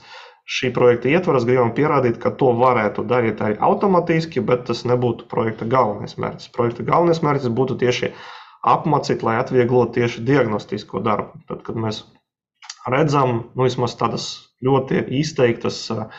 [0.51, 5.67] šī projekta ietvaros gribam pierādīt, ka to varētu darīt arī automātiski, bet tas nebūtu projekta
[5.71, 6.51] galvenais mērķis.
[6.55, 8.11] Projekta galvenais mērķis būtu tieši
[8.67, 11.39] apmācīt, lai atvieglotu tieši diagnostisko darbu.
[11.47, 12.03] Tad, kad mēs
[12.91, 14.27] redzam, nu, vismaz tādas
[14.65, 16.09] ļoti izteiktas uh,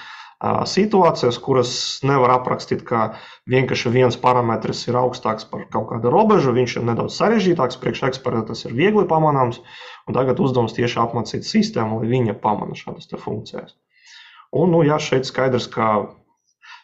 [0.42, 3.02] situācijas, kuras nevar aprakstīt, kā
[3.50, 8.42] vienkārši viens parametrs ir augstāks par kaut kādu robežu, viņš ir nedaudz sarežģītāks, priekš eksperta
[8.50, 9.60] tas ir viegli pamanāms,
[10.08, 13.76] un tagad uzdevums tieši apmācīt sistēmu, lai viņa pamana šādas funkcijas.
[14.52, 15.92] Un, nu, jā, šeit skaidrs, ka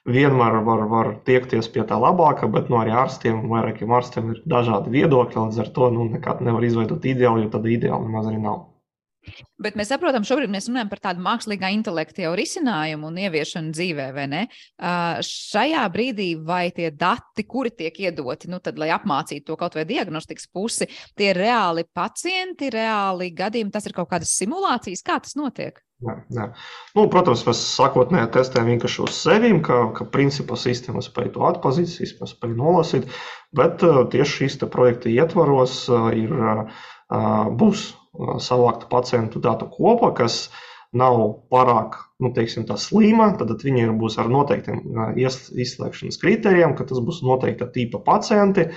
[0.09, 4.95] vienmēr var, var tiekties pie tā labākā, bet nu, arī ārstiem, vairākiem ārstiem ir dažādi
[4.95, 5.49] viedokļi.
[5.49, 8.63] Līdz ar to nu, nekad nevar izveidot ideālu, jo tāda ideāla nemaz arī nav.
[9.61, 14.07] Bet mēs saprotam, šobrīd mēs runājam par tādu mākslīgā intelekta jau risinājumu un ieviešanu dzīvē,
[14.17, 14.45] vai ne?
[14.79, 19.77] Uh, šajā brīdī vai tie dati, kuri tiek iedoti, nu, tad, lai apmācītu to kaut
[19.79, 25.19] vai diagnostikas pusi, tie ir reāli pacienti, reāli gadījumi, tas ir kaut kādas simulācijas, kā
[25.25, 25.83] tas notiek?
[26.07, 26.45] Jā, jā.
[26.95, 31.91] Nu, protams, mēs sākotnēji testējam vienkārši uz sevi, ka, ka principā sistēma spēj to atpazīt,
[31.91, 33.09] sistēma spēj nolasīt,
[33.59, 35.81] bet tieši šīs projekta ietvaros
[36.15, 36.37] ir,
[37.59, 37.89] būs
[38.43, 40.49] savākta pacientu datu kopa, kas
[40.97, 41.19] nav
[41.53, 44.81] pārāk nu, teiksim, slima, tad viņi ir, būs ar noteiktiem
[45.19, 48.69] izslēgšanas kritērijiem, ka tas būs noteikta tipa pacienti,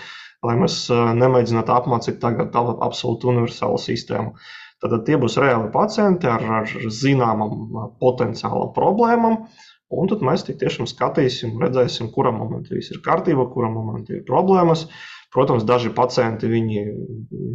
[0.45, 4.35] lai mēs nemēģinātu apmācīt tagad absolūti universālu sistēmu.
[4.81, 9.43] Tad tie būs reāli pacienti ar, ar zināmām potenciālām problēmām.
[9.91, 14.85] Un tad mēs tiešām skatīsim, redzēsim, kurā momentā viss ir kārtībā, kurā momentā ir problēmas.
[15.31, 16.81] Protams, daži pacienti viņi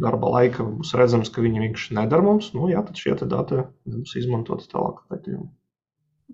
[0.01, 2.49] darba laikā būs redzams, ka viņi vienkārši nedara mums.
[2.57, 5.45] Nu, jā, tad šie dati būs izmantoti tālāk pētījumā.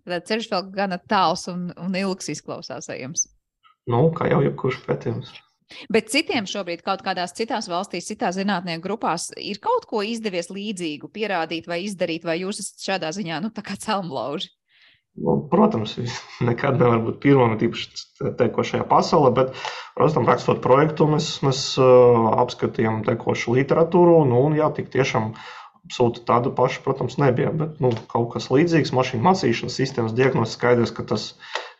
[0.08, 3.27] Tad ceļš vēl gana tāls un, un ilgs izklausās ejams.
[3.91, 5.34] Nu, kā jau jebkurš pētījums.
[5.91, 11.10] Bet citiem šobrīd kaut kādās citās valstīs, citās zinātnieku grupās ir kaut ko izdevies līdzīgu
[11.12, 14.51] pierādīt vai izdarīt, vai jūs esat šādā ziņā, nu, tā kā celmlauži?
[15.13, 15.95] Nu, protams,
[16.49, 19.52] nekad nevar būt pirmā, tīpaši tekošajā pasaulē, bet,
[19.97, 24.23] protams, rakstot projektu, mēs, mēs apskatījām tekošu literatūru.
[24.30, 25.36] Nu, un, jā, tik tiešām
[25.84, 27.54] absolūti tāda paša, protams, nebija.
[27.62, 31.30] Bet nu, kaut kas līdzīgs mašīnu mācīšanas sistēmas diagnostikas skaidrs, ka tas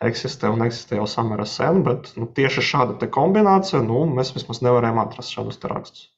[0.04, 1.82] eksistē un eksistē jau samērā sen.
[1.88, 6.13] Bet nu, tieši šāda kombinācija nu, mēs vismaz nevarējām atrast šādus rakstus.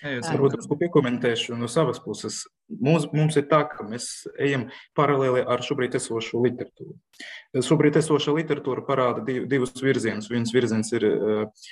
[0.00, 2.42] Es varbūt drusku piekomentēšu no savas puses.
[2.70, 4.06] Mums, mums ir tā, ka mēs
[4.40, 6.94] ejam paralēli ar šobrīd esošo literatūru.
[7.66, 10.30] Šobrīd esošā literatūra parāda div, divus virzienus.
[10.32, 11.66] Viens virziens ir uh,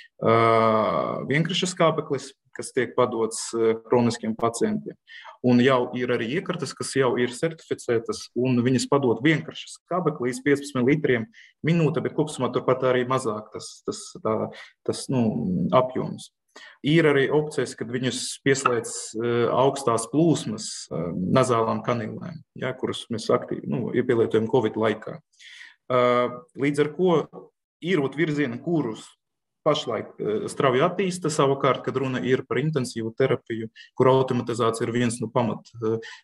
[1.29, 3.47] vienkāršs skābeklis, kas tiek padots
[3.87, 4.97] kroniskiem pacientiem.
[5.47, 10.41] Un jau ir arī iekartas, kas jau ir certificētas, un viņas padod vienkārši skābekli līdz
[10.43, 11.29] 15 litriem
[11.65, 14.35] minūte, bet kopumā turpat arī mazāk tas, tas, tā,
[14.87, 15.23] tas nu,
[15.79, 16.33] apjoms.
[16.87, 23.27] Ir arī opcijas, kad viņus pieslēdz eh, augstās plūsmas eh, nazālām kanīlēm, ja, kuras mēs
[23.35, 25.17] aktīvi nu, pielietojam Covid laikā.
[25.19, 27.15] Eh, līdz ar to
[27.83, 29.05] ir virzieni, kurus
[29.67, 30.13] pašlaik
[30.49, 31.27] strauji attīsta.
[31.27, 33.67] Savukārt, kad runa ir par intensīvu terapiju,
[33.99, 35.67] kur automatizācija ir viens no pamat,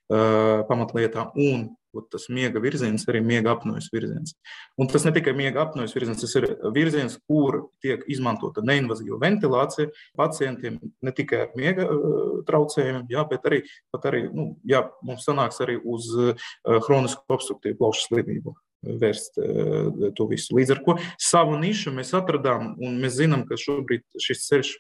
[0.07, 1.65] pamatlietām, un
[2.11, 4.35] tas miega virziens, arī miega apnojas virziens.
[4.79, 9.91] Un tas ne tikai miega apnojas virziens, tas ir virziens, kur tiek izmantota neinvazīva ventilācija
[10.17, 11.87] pacientiem ne tikai ar miega
[12.49, 13.63] traucējumiem, jā, bet arī,
[14.01, 16.11] arī nu, jā, mums sanāks arī uz
[16.65, 18.55] hronisku obstruktīvu plaušu slimību
[18.85, 19.39] vērst
[20.17, 20.53] to visu.
[20.57, 24.75] Līdz ar to savu nišu mēs atradām, un mēs zinām, ka šobrīd šis ceļš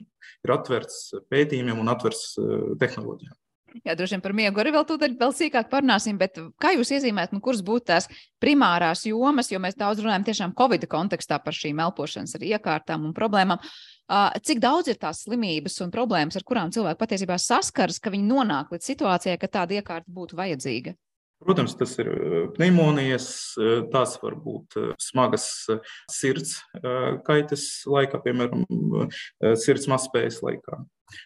[0.45, 0.99] ir atvērts
[1.33, 2.35] pētījumiem un atvērts
[2.81, 3.33] tehnoloģijām.
[3.83, 7.35] Jā, droši vien par miegu arī vēl tūdaļ vēl sīkāk parunāsim, bet kā jūs iezīmētu,
[7.35, 8.07] nu, kuras būtu tās
[8.39, 13.59] primārās jomas, jo mēs daudz runājam tiešām Covid kontekstā par šīm elpošanas iekārtām un problēmām.
[14.45, 18.71] Cik daudz ir tās slimības un problēmas, ar kurām cilvēki patiesībā saskaras, ka viņi nonāk
[18.71, 20.95] līdz situācijai, ka tāda iekārta būtu vajadzīga?
[21.43, 22.07] Protams, tas ir
[22.55, 23.27] pneimonijas,
[23.91, 25.49] tās var būt smagas
[26.09, 26.61] sirds
[27.27, 28.63] kaitas laikā, piemēram,
[29.59, 30.79] sirds mazspējas laikā.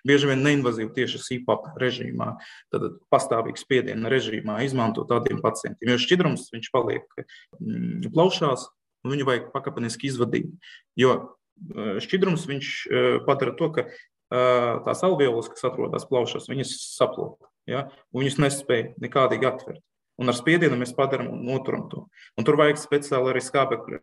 [0.08, 2.34] Bieži vien neinvazīvi tieši CPAP režīmā,
[2.74, 5.94] tad pastāvīgs spiediena režīmā izmanto tādiem pacientiem.
[5.94, 8.68] Jo šķidrums viņš paliek mm, plaušās,
[9.06, 10.52] un viņu vajag pakāpeniski izvadīt.
[11.00, 11.18] Jo
[12.04, 12.72] šķidrums viņš
[13.28, 13.88] padara to, ka
[14.86, 17.48] tās alveolas, kas atrodas plaušās, viņas saplūk.
[17.70, 17.88] Ja?
[18.16, 19.84] Viņas nespēja nekādīgi atvērt.
[20.20, 22.04] Un ar spiedienu mēs padarām un noturam to.
[22.36, 24.00] Un tur vajag speciāli arī skābekļa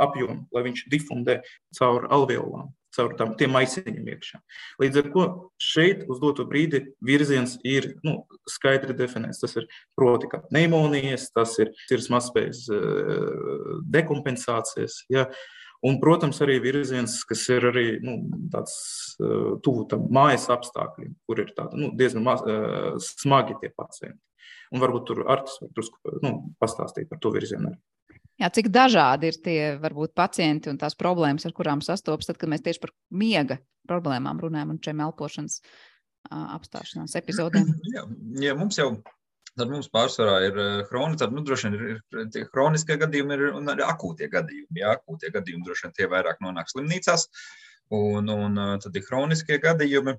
[0.00, 1.42] apjomu, lai viņš difundē
[1.76, 4.40] caur alveolām, caur tam, tiem maisiņiem iekšā.
[4.82, 5.24] Līdz ar to
[5.62, 9.42] šeit uz doto brīdi virziens ir nu, skaidri definēts.
[9.42, 15.02] Tas ir proti, ka pneimonijas, tas ir sirds mazspējas uh, dekompensācijas.
[15.12, 15.28] Ja,
[15.82, 18.12] Un, protams, arī virziens, kas ir arī nu,
[18.52, 18.74] tāds
[19.18, 24.22] uh, tuvu tam mājas apstākļiem, kur ir tāda, nu, diezgan maz, uh, smagi tie pacienti.
[24.72, 27.74] Un varbūt tur Artis var drusku nu, pastāstīt par to virzienu.
[28.40, 32.50] Jā, cik dažādi ir tie varbūt pacienti un tās problēmas, ar kurām sastopas, tad, kad
[32.50, 35.58] mēs tieši par miega problēmām runājam un šiem elpošanas
[36.30, 37.68] apstāšanās epizodēm.
[37.94, 38.06] Jā,
[38.46, 38.94] jā, mums jau
[39.52, 40.54] Tad mums pārsvarā ir
[41.20, 44.80] tad nu, droši vien ir, ir tie chroniskie gadījumi ir, un arī akūtie gadījumi.
[44.80, 47.26] Jā, akūtie gadījumi droši vien tie vairāk nonāk slimnīcās,
[47.92, 50.16] un, un tad ir chroniskie gadījumi,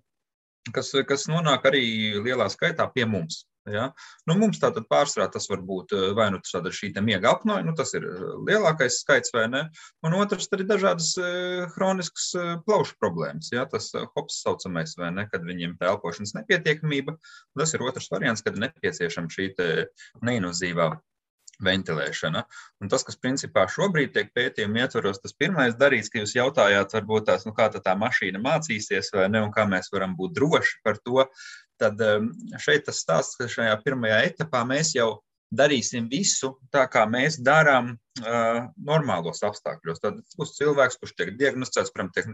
[0.76, 1.82] kas, kas nonāk arī
[2.22, 3.48] lielā skaitā pie mums.
[3.72, 3.90] Ja?
[4.28, 7.94] Nu, mums tātad pārsvarā tas var būt vai nu tāda šī miega apnoja, nu, tas
[7.98, 8.08] ir
[8.48, 9.64] lielākais skaits, vai ne?
[10.04, 11.14] Un otrs ir dažādas
[11.78, 12.32] hroniskas
[12.68, 13.54] plaušu problēmas.
[13.56, 13.66] Ja?
[13.70, 17.18] Tas hops saucamais, vai ne, kad viņiem tā elpošanas nepietiekamība.
[17.60, 19.52] Tas ir otrs variants, kad nepieciešama šī
[20.24, 20.92] neinvazīvā
[21.64, 22.44] ventilēšana.
[22.82, 27.28] Un tas, kas principā šobrīd tiek pētījuma ietvaros, tas pirmais darīts, ka jūs jautājāt, varbūt
[27.30, 30.80] tās, nu, kā tā, tā mašīna mācīsies, vai ne, un kā mēs varam būt droši
[30.86, 31.28] par to,
[31.84, 32.32] tad um,
[32.64, 35.12] šeit tas stāsts, ka šajā pirmajā etapā mēs jau
[35.54, 40.02] darīsim visu tā, kā mēs darām uh, normālos apstākļos.
[40.04, 42.32] Tad būs cilvēks, kurš tiek diagnosticēts, kuram tiek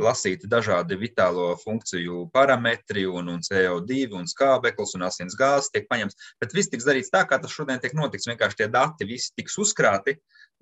[0.00, 6.34] lasīti dažādi vitālo funkciju parametri, un, un CO2, un skābeklis, un asins gāzes tiek paņemts.
[6.42, 8.28] Bet viss tiks darīts tā, kā tas šodien tiek notiks.
[8.30, 10.18] Vienkārši tie dati visi tiks uzkrāti,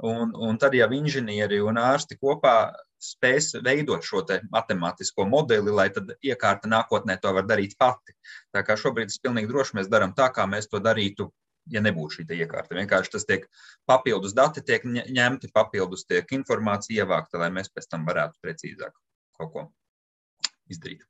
[0.06, 2.56] un, un tad jau inženieri un ārsti kopā
[3.00, 8.14] spēs veidot šo matemātisko modeli, lai tad iekārta nākotnē to var darīt pati.
[8.52, 11.30] Tā kā šobrīd es pilnīgi droši mēs darām tā, kā mēs to darītu
[11.70, 12.76] ja nebūtu šī iekārta.
[12.78, 13.46] Vienkārši tas tiek
[13.88, 18.96] papildus dati, tiek ņemti, papildus tiek informācija ievākta, lai mēs pēc tam varētu precīzāk
[19.38, 19.66] kaut ko
[20.70, 21.06] izdarīt.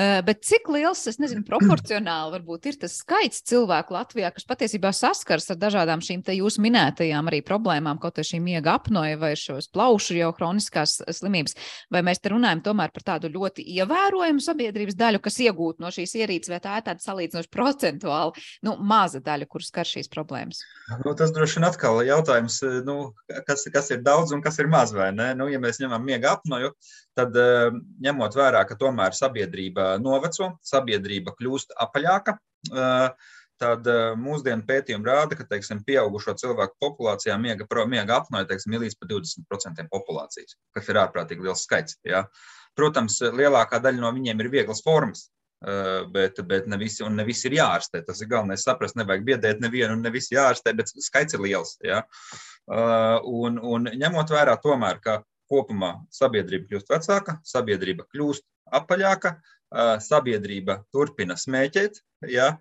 [0.00, 4.94] Uh, bet cik liels, es nezinu, proporcionāli varbūt ir tas skaits cilvēku Latvijā, kas patiesībā
[4.96, 9.34] saskars ar dažādām šīm te jūsu minētajām arī problēmām, kaut arī šī miega apnoja vai
[9.36, 11.58] šos plaušu jau hroniskās slimības,
[11.92, 16.16] vai mēs te runājam tomēr par tādu ļoti ievērojumu sabiedrības daļu, kas iegūt no šīs
[16.22, 20.62] ierīces, vai tā ir tāda salīdzinoši procentuāli, nu, maza daļa, kur skar šīs problēmas?
[21.04, 22.96] Nu, tas droši vien atkal jautājums, nu,
[23.44, 25.32] kas, kas ir daudz un kas ir maz, vai ne?
[25.36, 26.72] Nu, ja mēs ņemam miega apnoju,
[27.18, 27.36] tad
[28.00, 32.38] ņemot vērā, ka tomēr sabiedrība noveco, sabiedrība kļūst apaļāka.
[33.60, 39.10] Tad mūsdienu pētījumi rāda, ka teiksim, pieaugušo cilvēku populācijā miega, miega apnoja teiksim, līdz pat
[39.10, 41.98] 20% populācijas, kas ir ārprātīgi liels skaits.
[42.08, 42.22] Ja?
[42.78, 45.26] Protams, lielākā daļa no viņiem ir vieglas formas,
[45.60, 48.00] bet, bet ne, visi, ne visi ir jārastē.
[48.06, 51.76] Tas ir galvenais saprast, nevajag biedēt nevienu, un ne visi jārastē, bet skaits ir liels.
[51.84, 52.00] Ja?
[53.28, 55.20] Un, un ņemot vērā tomēr, ka
[55.50, 58.46] kopumā sabiedrība kļūst vecāka, sabiedrība kļūst
[58.80, 59.36] apaļāka,
[60.04, 62.02] sabiedrība turpina smēķēt.
[62.30, 62.56] Ja?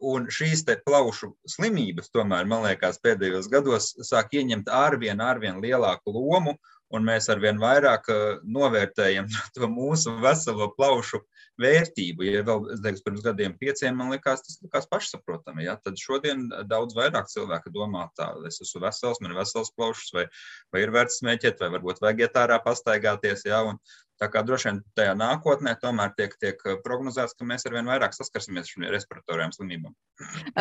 [0.00, 6.54] Un šīs plaušu slimības, tomēr, man liekas, pēdējos gados sāk ieņemt arvien, arvien lielāku lomu,
[6.94, 8.06] un mēs arvien vairāk
[8.46, 11.20] novērtējam to mūsu veselo plaušu
[11.60, 12.26] vērtību.
[12.26, 15.66] Ja vēl teiktu, pirms gadiem, pieciem, man liekas, tas likās pašsaprotami.
[15.66, 15.76] Ja?
[15.82, 20.26] Tad šodien daudz vairāk cilvēku domā, tā, es esmu vesels, man ir vesels plaušas, vai,
[20.74, 23.46] vai ir vērts smēķēt, vai varbūt vajag iet ārā pastaigāties.
[23.48, 23.62] Ja?
[23.68, 23.80] Un,
[24.22, 28.68] Tā kā droši vien tajā nākotnē tomēr tiek, tiek prognozēts, ka mēs arvien vairāk saskarsimies
[28.68, 29.94] ar šīm respiratorajām slimībām.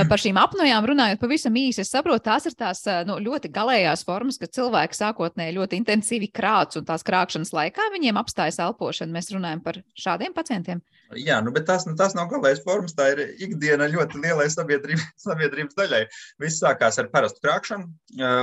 [0.10, 4.40] Par šīm apnojām runājot pavisam īsi, es saprotu, tās ir tās nu, ļoti galējās formas,
[4.42, 9.14] ka cilvēki sākotnēji ļoti intensīvi krāts un tās krāpšanas laikā viņiem apstājas elpošana.
[9.14, 10.82] Mēs runājam par šādiem pacientiem.
[11.20, 15.06] Jā, nu, bet tas, nu, tas nav galējais formas, tā ir ikdiena ļoti lielai sabiedrības,
[15.28, 16.02] sabiedrības daļai.
[16.42, 17.90] Viss sākās ar parastu krāpšanu,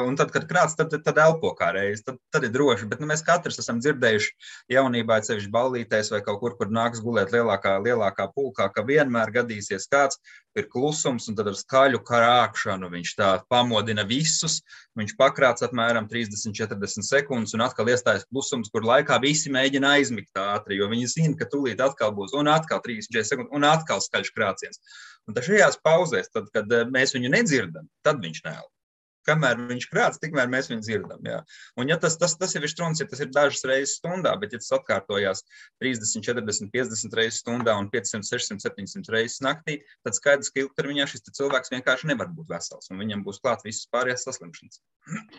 [0.07, 2.89] un tad, kad krāts, tad, tad elpo kā reiz, tad, tad ir droši.
[2.91, 4.35] Bet nu, mēs katrs esam dzirdējuši
[4.77, 9.89] jaunībā, ceļš ballītēs vai kaut kur, kur nāks gulēt lielākā, lielākā pulkā, ka vienmēr gadīsies
[9.91, 10.21] kāds,
[10.59, 14.61] ir klusums, un tad ar skaļu krāpšanu viņš tā pamodina visus.
[14.99, 20.43] Viņš pakrāts apmēram 30, 40 sekundes, un atkal iestājas klusums, kur laikā visi mēģina aizmigt
[20.43, 24.03] ātri, jo viņi zina, ka tūlīt atkal būs, un atkal 30, 40 sekundes, un atkal
[24.03, 24.83] skaļš krāciens.
[25.29, 28.80] Un tad šajās pauzēs, tad, kad eh, mēs viņu nedzirdam, tad viņš neelpo
[29.31, 31.25] kamēr viņš krāts, tikmēr mēs viņu dzirdam.
[31.27, 31.41] Jā.
[31.79, 34.55] Un, ja tas, tas, tas jau ir strūns, ja tas ir dažas reizes stundā, bet,
[34.55, 35.45] ja tas atkārtojās
[35.83, 41.09] 30, 40, 50 reizes stundā un 500, 600, 700 reizes naktī, tad skaidrs, ka ilgtermiņā
[41.11, 44.83] šis cilvēks vienkārši nevar būt vesels un viņam būs klāt visas pārējās saslimšanas.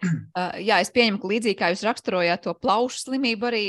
[0.68, 3.68] Jā, es pieņemu, ka līdzīgi kā jūs raksturojāt to plaušu slimību, arī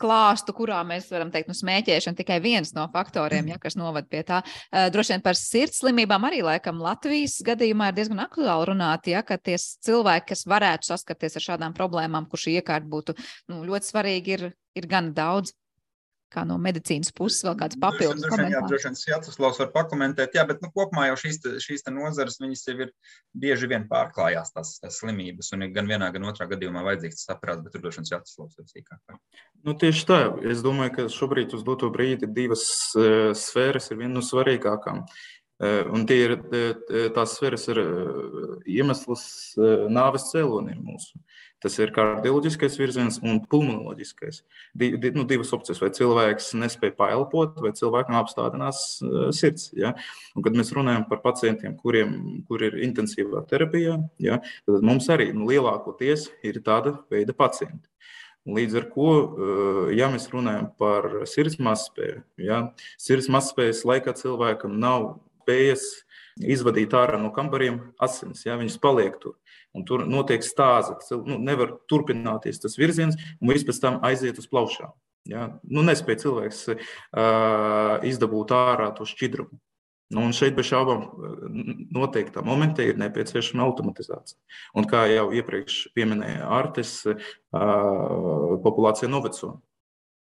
[0.00, 4.22] klāstu, kurā mēs varam teikt, nu, smēķēšana tikai viens no faktoriem, ja, kas novada pie
[4.26, 4.40] tā.
[4.70, 9.24] Uh, droši vien par sirds slimībām arī laikam Latvijas gadījumā ir diezgan aktuāli runāt, ja,
[9.26, 13.16] ka tie cilvēki, kas varētu saskarties ar šādām problēmām, kur šī iekārta būtu
[13.50, 15.54] nu, ļoti svarīga, ir, ir gan daudz
[16.32, 18.54] kā no medicīnas puses vēl kāds papildus komentārs.
[18.54, 22.64] Jā, droši vien Jāceslavs var pakomentēt, jā, bet nu, kopumā jau šīs, šīs nozares, viņas
[22.68, 22.92] jau ir
[23.32, 27.64] bieži vien pārklājās tās, tās slimības, un gan vienā, gan otrā gadījumā vajadzīgs tas aprāts,
[27.64, 29.18] bet tur droši vien Jāceslavs ir sīkāk.
[29.64, 30.20] Nu, tieši tā,
[30.52, 35.04] es domāju, ka šobrīd uz doto brīdi divas uh, sfēras ir viena no svarīgākām.
[35.58, 36.36] Uh, un tie ir
[37.16, 39.24] tās sfēras, ir uh, iemesls
[39.90, 41.18] nāves cēlonim mūsu.
[41.62, 44.40] Tas ir kardioloģiskais virziens un pulmonoloģiskais.
[44.78, 49.72] Di, di, nu, divas opcijas, vai cilvēks nespēja paelpot, vai cilvēkam apstādinās uh, sirds.
[49.78, 49.94] Ja?
[50.36, 52.14] Un, kad mēs runājam par pacientiem, kuriem
[52.46, 54.38] kur ir intensīvā terapijā, ja,
[54.68, 57.88] tad mums arī nu, lielākoties ir tāda veida pacienti.
[58.48, 59.12] Līdz ar to,
[59.92, 62.62] ja mēs runājam par sirds mazspēju, ja,
[62.96, 65.84] sirds mazspējas laikā cilvēkam nav spējas
[66.44, 68.44] izvadīt ārā no kambariem asins.
[68.46, 69.38] Ja, viņas paliek tur.
[69.76, 70.96] Un tur notiek stāze.
[71.28, 74.94] Nu, nevar turpināties tas virziens, un viss pēc tam aiziet uz plaušām.
[75.28, 75.48] Ja?
[75.68, 79.60] Nu, nespēja cilvēks uh, izdabūt ārā to šķidrumu.
[80.08, 81.02] Nu, un šeit bez šaubām
[81.92, 84.38] noteiktā momentā ir nepieciešama automatizācija.
[84.72, 87.02] Un kā jau iepriekš pieminēja Artis,
[87.52, 89.58] populācija noveco.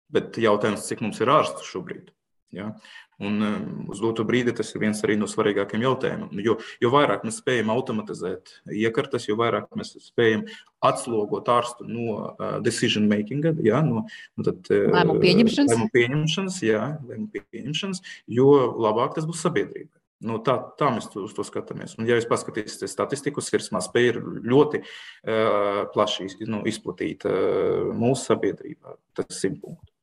[0.10, 2.10] Bet jautājums, cik mums ir ārstu šobrīd?
[2.58, 2.72] Ja?
[3.18, 3.42] Un
[3.90, 6.42] uz doto brīdi tas ir viens no svarīgākajiem jautājumiem.
[6.46, 10.46] Jo, jo vairāk mēs spējam automatizēt iekartas, jo vairāk mēs spējam
[10.86, 14.06] atslogot ārstu no uh, decision making, ja, no,
[14.38, 18.04] no tad, uh, lēmumu pieņemšanas, lēmumu pieņemšanas, jā, lēmumu pieņemšanas,
[18.38, 18.52] jo
[18.86, 19.98] labāk tas būs sabiedrībai.
[20.28, 21.94] Nu, tā, tā mēs uz to skatāmies.
[21.98, 28.32] Un, ja jūs paskatīsieties statistiku, sirdsmā spēja ir ļoti uh, plaši nu, izplatīta uh, mūsu
[28.32, 28.98] sabiedrībā.
[29.18, 29.97] Tas ir simtpunkts.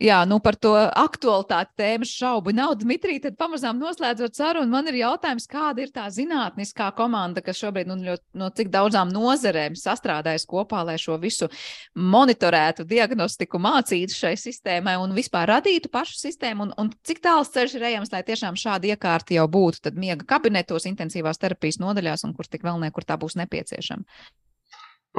[0.00, 2.78] Jā, nu par to aktualitāti tēmas šaubu nav.
[2.80, 7.90] Dmitrij, tad pamazām noslēdzot sarunu, man ir jautājums, kāda ir tā zinātniskā komanda, kas šobrīd
[7.90, 11.50] nu, ļoti, no cik daudzām nozerēm sastrādājas kopā, lai šo visu
[11.92, 17.76] monitorētu, diagnostiku mācītu šai sistēmai un vispār radītu pašu sistēmu, un, un cik tāls ceļš
[17.76, 22.32] ir ejams, lai tiešām šādi iekārti jau būtu, tad miega kabinetos, intensīvās terapijas nodaļās un
[22.32, 24.08] kur tik vēl nekur tā būs nepieciešama.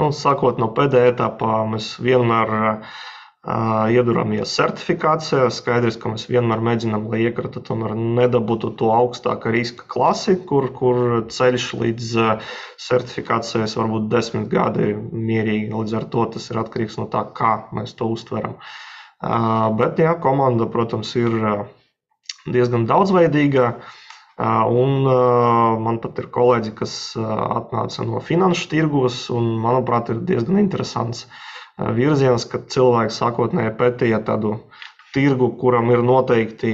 [0.01, 2.95] Nu, sākot no pēdējā etapā, mēs vienmēr uh,
[3.43, 5.49] ieduramies certifikācijā.
[5.51, 11.25] Skaidrs, ka mēs vienmēr mēģinām, lai iekrata tomēr nedabūtu to augstākā riska klasi, kur, kur
[11.27, 12.13] ceļš līdz
[12.87, 15.73] certifikācijai var būt desmit gadi mierīgi.
[15.75, 18.55] Līdz ar to tas ir atkarīgs no tā, kā mēs to uztveram.
[19.79, 21.35] Bet, jā, komanda, protams, ir
[22.47, 23.73] diezgan daudzveidīga.
[24.39, 25.03] Un
[25.83, 31.41] man pat ir kolēģi, kas atnāca no finanšu tirgus, un, manuprāt, ir diezgan interesants uh,
[31.77, 34.57] virziens, kad cilvēks sākotnēji pētīja tādu
[35.13, 36.71] tirgu, kuram ir noteikti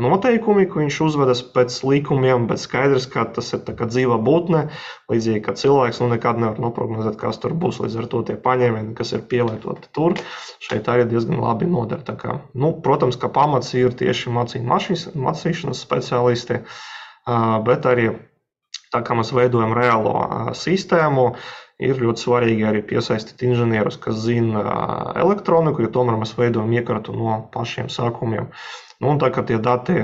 [0.00, 4.66] noteikumi, ka viņš uzvedas pēc likumiem, bet skaidrs, ka tas ir dzīva būtne.
[5.12, 7.80] Līdzīgi kā cilvēks nu, nekad nevar noprognozēt, kas tur būs.
[7.80, 10.18] Līdz ar to tie paņēmieni, kas ir pielietoti tur,
[10.68, 12.04] šeit arī diezgan labi noder.
[12.20, 16.60] Kā, nu, protams, ka pamats ir tieši mācīšanas speciālisti,
[17.66, 18.10] bet arī
[18.92, 21.30] tā kā mēs veidojam reālo sistēmu
[21.76, 24.62] Ir ļoti svarīgi arī piesaistīt inženierus, kas zina
[25.20, 28.48] elektroniku, jo tomēr mēs veidojam iekārtu no pašiem sākumiem.
[29.04, 29.98] Nu, tā kā tie dati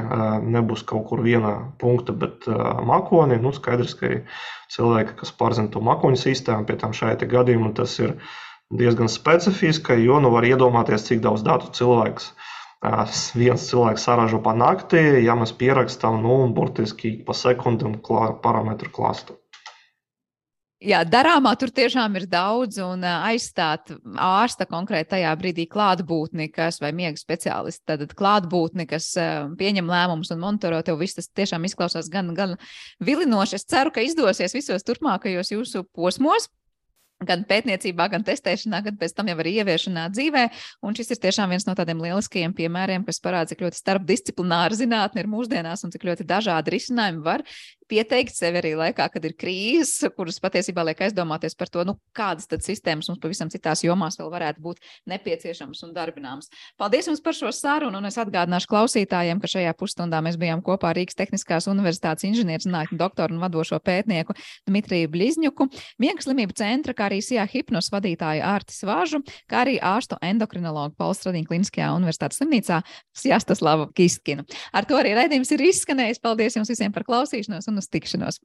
[0.52, 2.44] nebūs kaut kur vienā punktā, bet
[2.90, 4.42] mākonī, nu, skaidrs, ka ir
[4.74, 8.18] cilvēki, kas pārzina to mākoņu sistēmu, pie tam šajā gadījumā tas ir
[8.68, 12.34] diezgan specifiski, jo nu var iedomāties, cik daudz datu cilvēks
[13.38, 17.96] viens cilvēks saražo pa naktī, ja mēs pierakstām, nu, burtiski pa sekundam
[18.44, 19.40] parametru klāstu.
[20.82, 26.90] Jā, darāmā tur tiešām ir daudz, un aizstāt ārsta konkrēti tajā brīdī klātbūtni, kas vai
[26.96, 29.12] miega speciālisti, tad klātbūtni, kas
[29.60, 32.56] pieņem lēmumus un monitoro tev, viss tas tiešām izklausās gan, gan
[32.98, 33.60] vilinoši.
[33.60, 36.50] Es ceru, ka izdosies visos turpmākajos jūsu posmos
[37.26, 40.44] gan pētniecībā, gan testēšanā, gan pēc tam jau arī ieviešanā dzīvē.
[40.86, 45.22] Un šis ir tiešām viens no tādiem lieliskajiem piemēriem, kas parāda, cik ļoti starpdisciplināra zinātne
[45.22, 47.46] ir mūsdienās un cik ļoti dažādi risinājumi var
[47.92, 52.48] pieteikt sevi arī laikā, kad ir krīzes, kuras patiesībā liek aizdomāties par to, nu, kādas
[52.48, 54.80] tad sistēmas mums pavisam citās jomās vēl varētu būt
[55.12, 56.48] nepieciešamas un darbināmas.
[56.80, 60.94] Paldies jums par šo sarunu, un es atgādināšu klausītājiem, ka šajā pusstundā mēs bijām kopā
[60.96, 64.36] Rīgas Tehniskās Universitātes inženierzinātņu doktoru un vadošo pētnieku
[64.68, 65.68] Dmitriju Blizņuku,
[66.02, 69.20] Miegas slimību centra, kā arī SIA hipnos vadītāju Ārtis Vāžu,
[69.50, 72.80] kā arī ārstu endokrinologu Pauls Stradīna Kliniskajā universitātes slimnīcā
[73.18, 74.46] Sjastaslavu Kistkinu.
[74.72, 76.22] Ar to arī raidījums ir izskanējis.
[76.22, 78.38] Paldies jums visiem par klausīšanos tikšanos!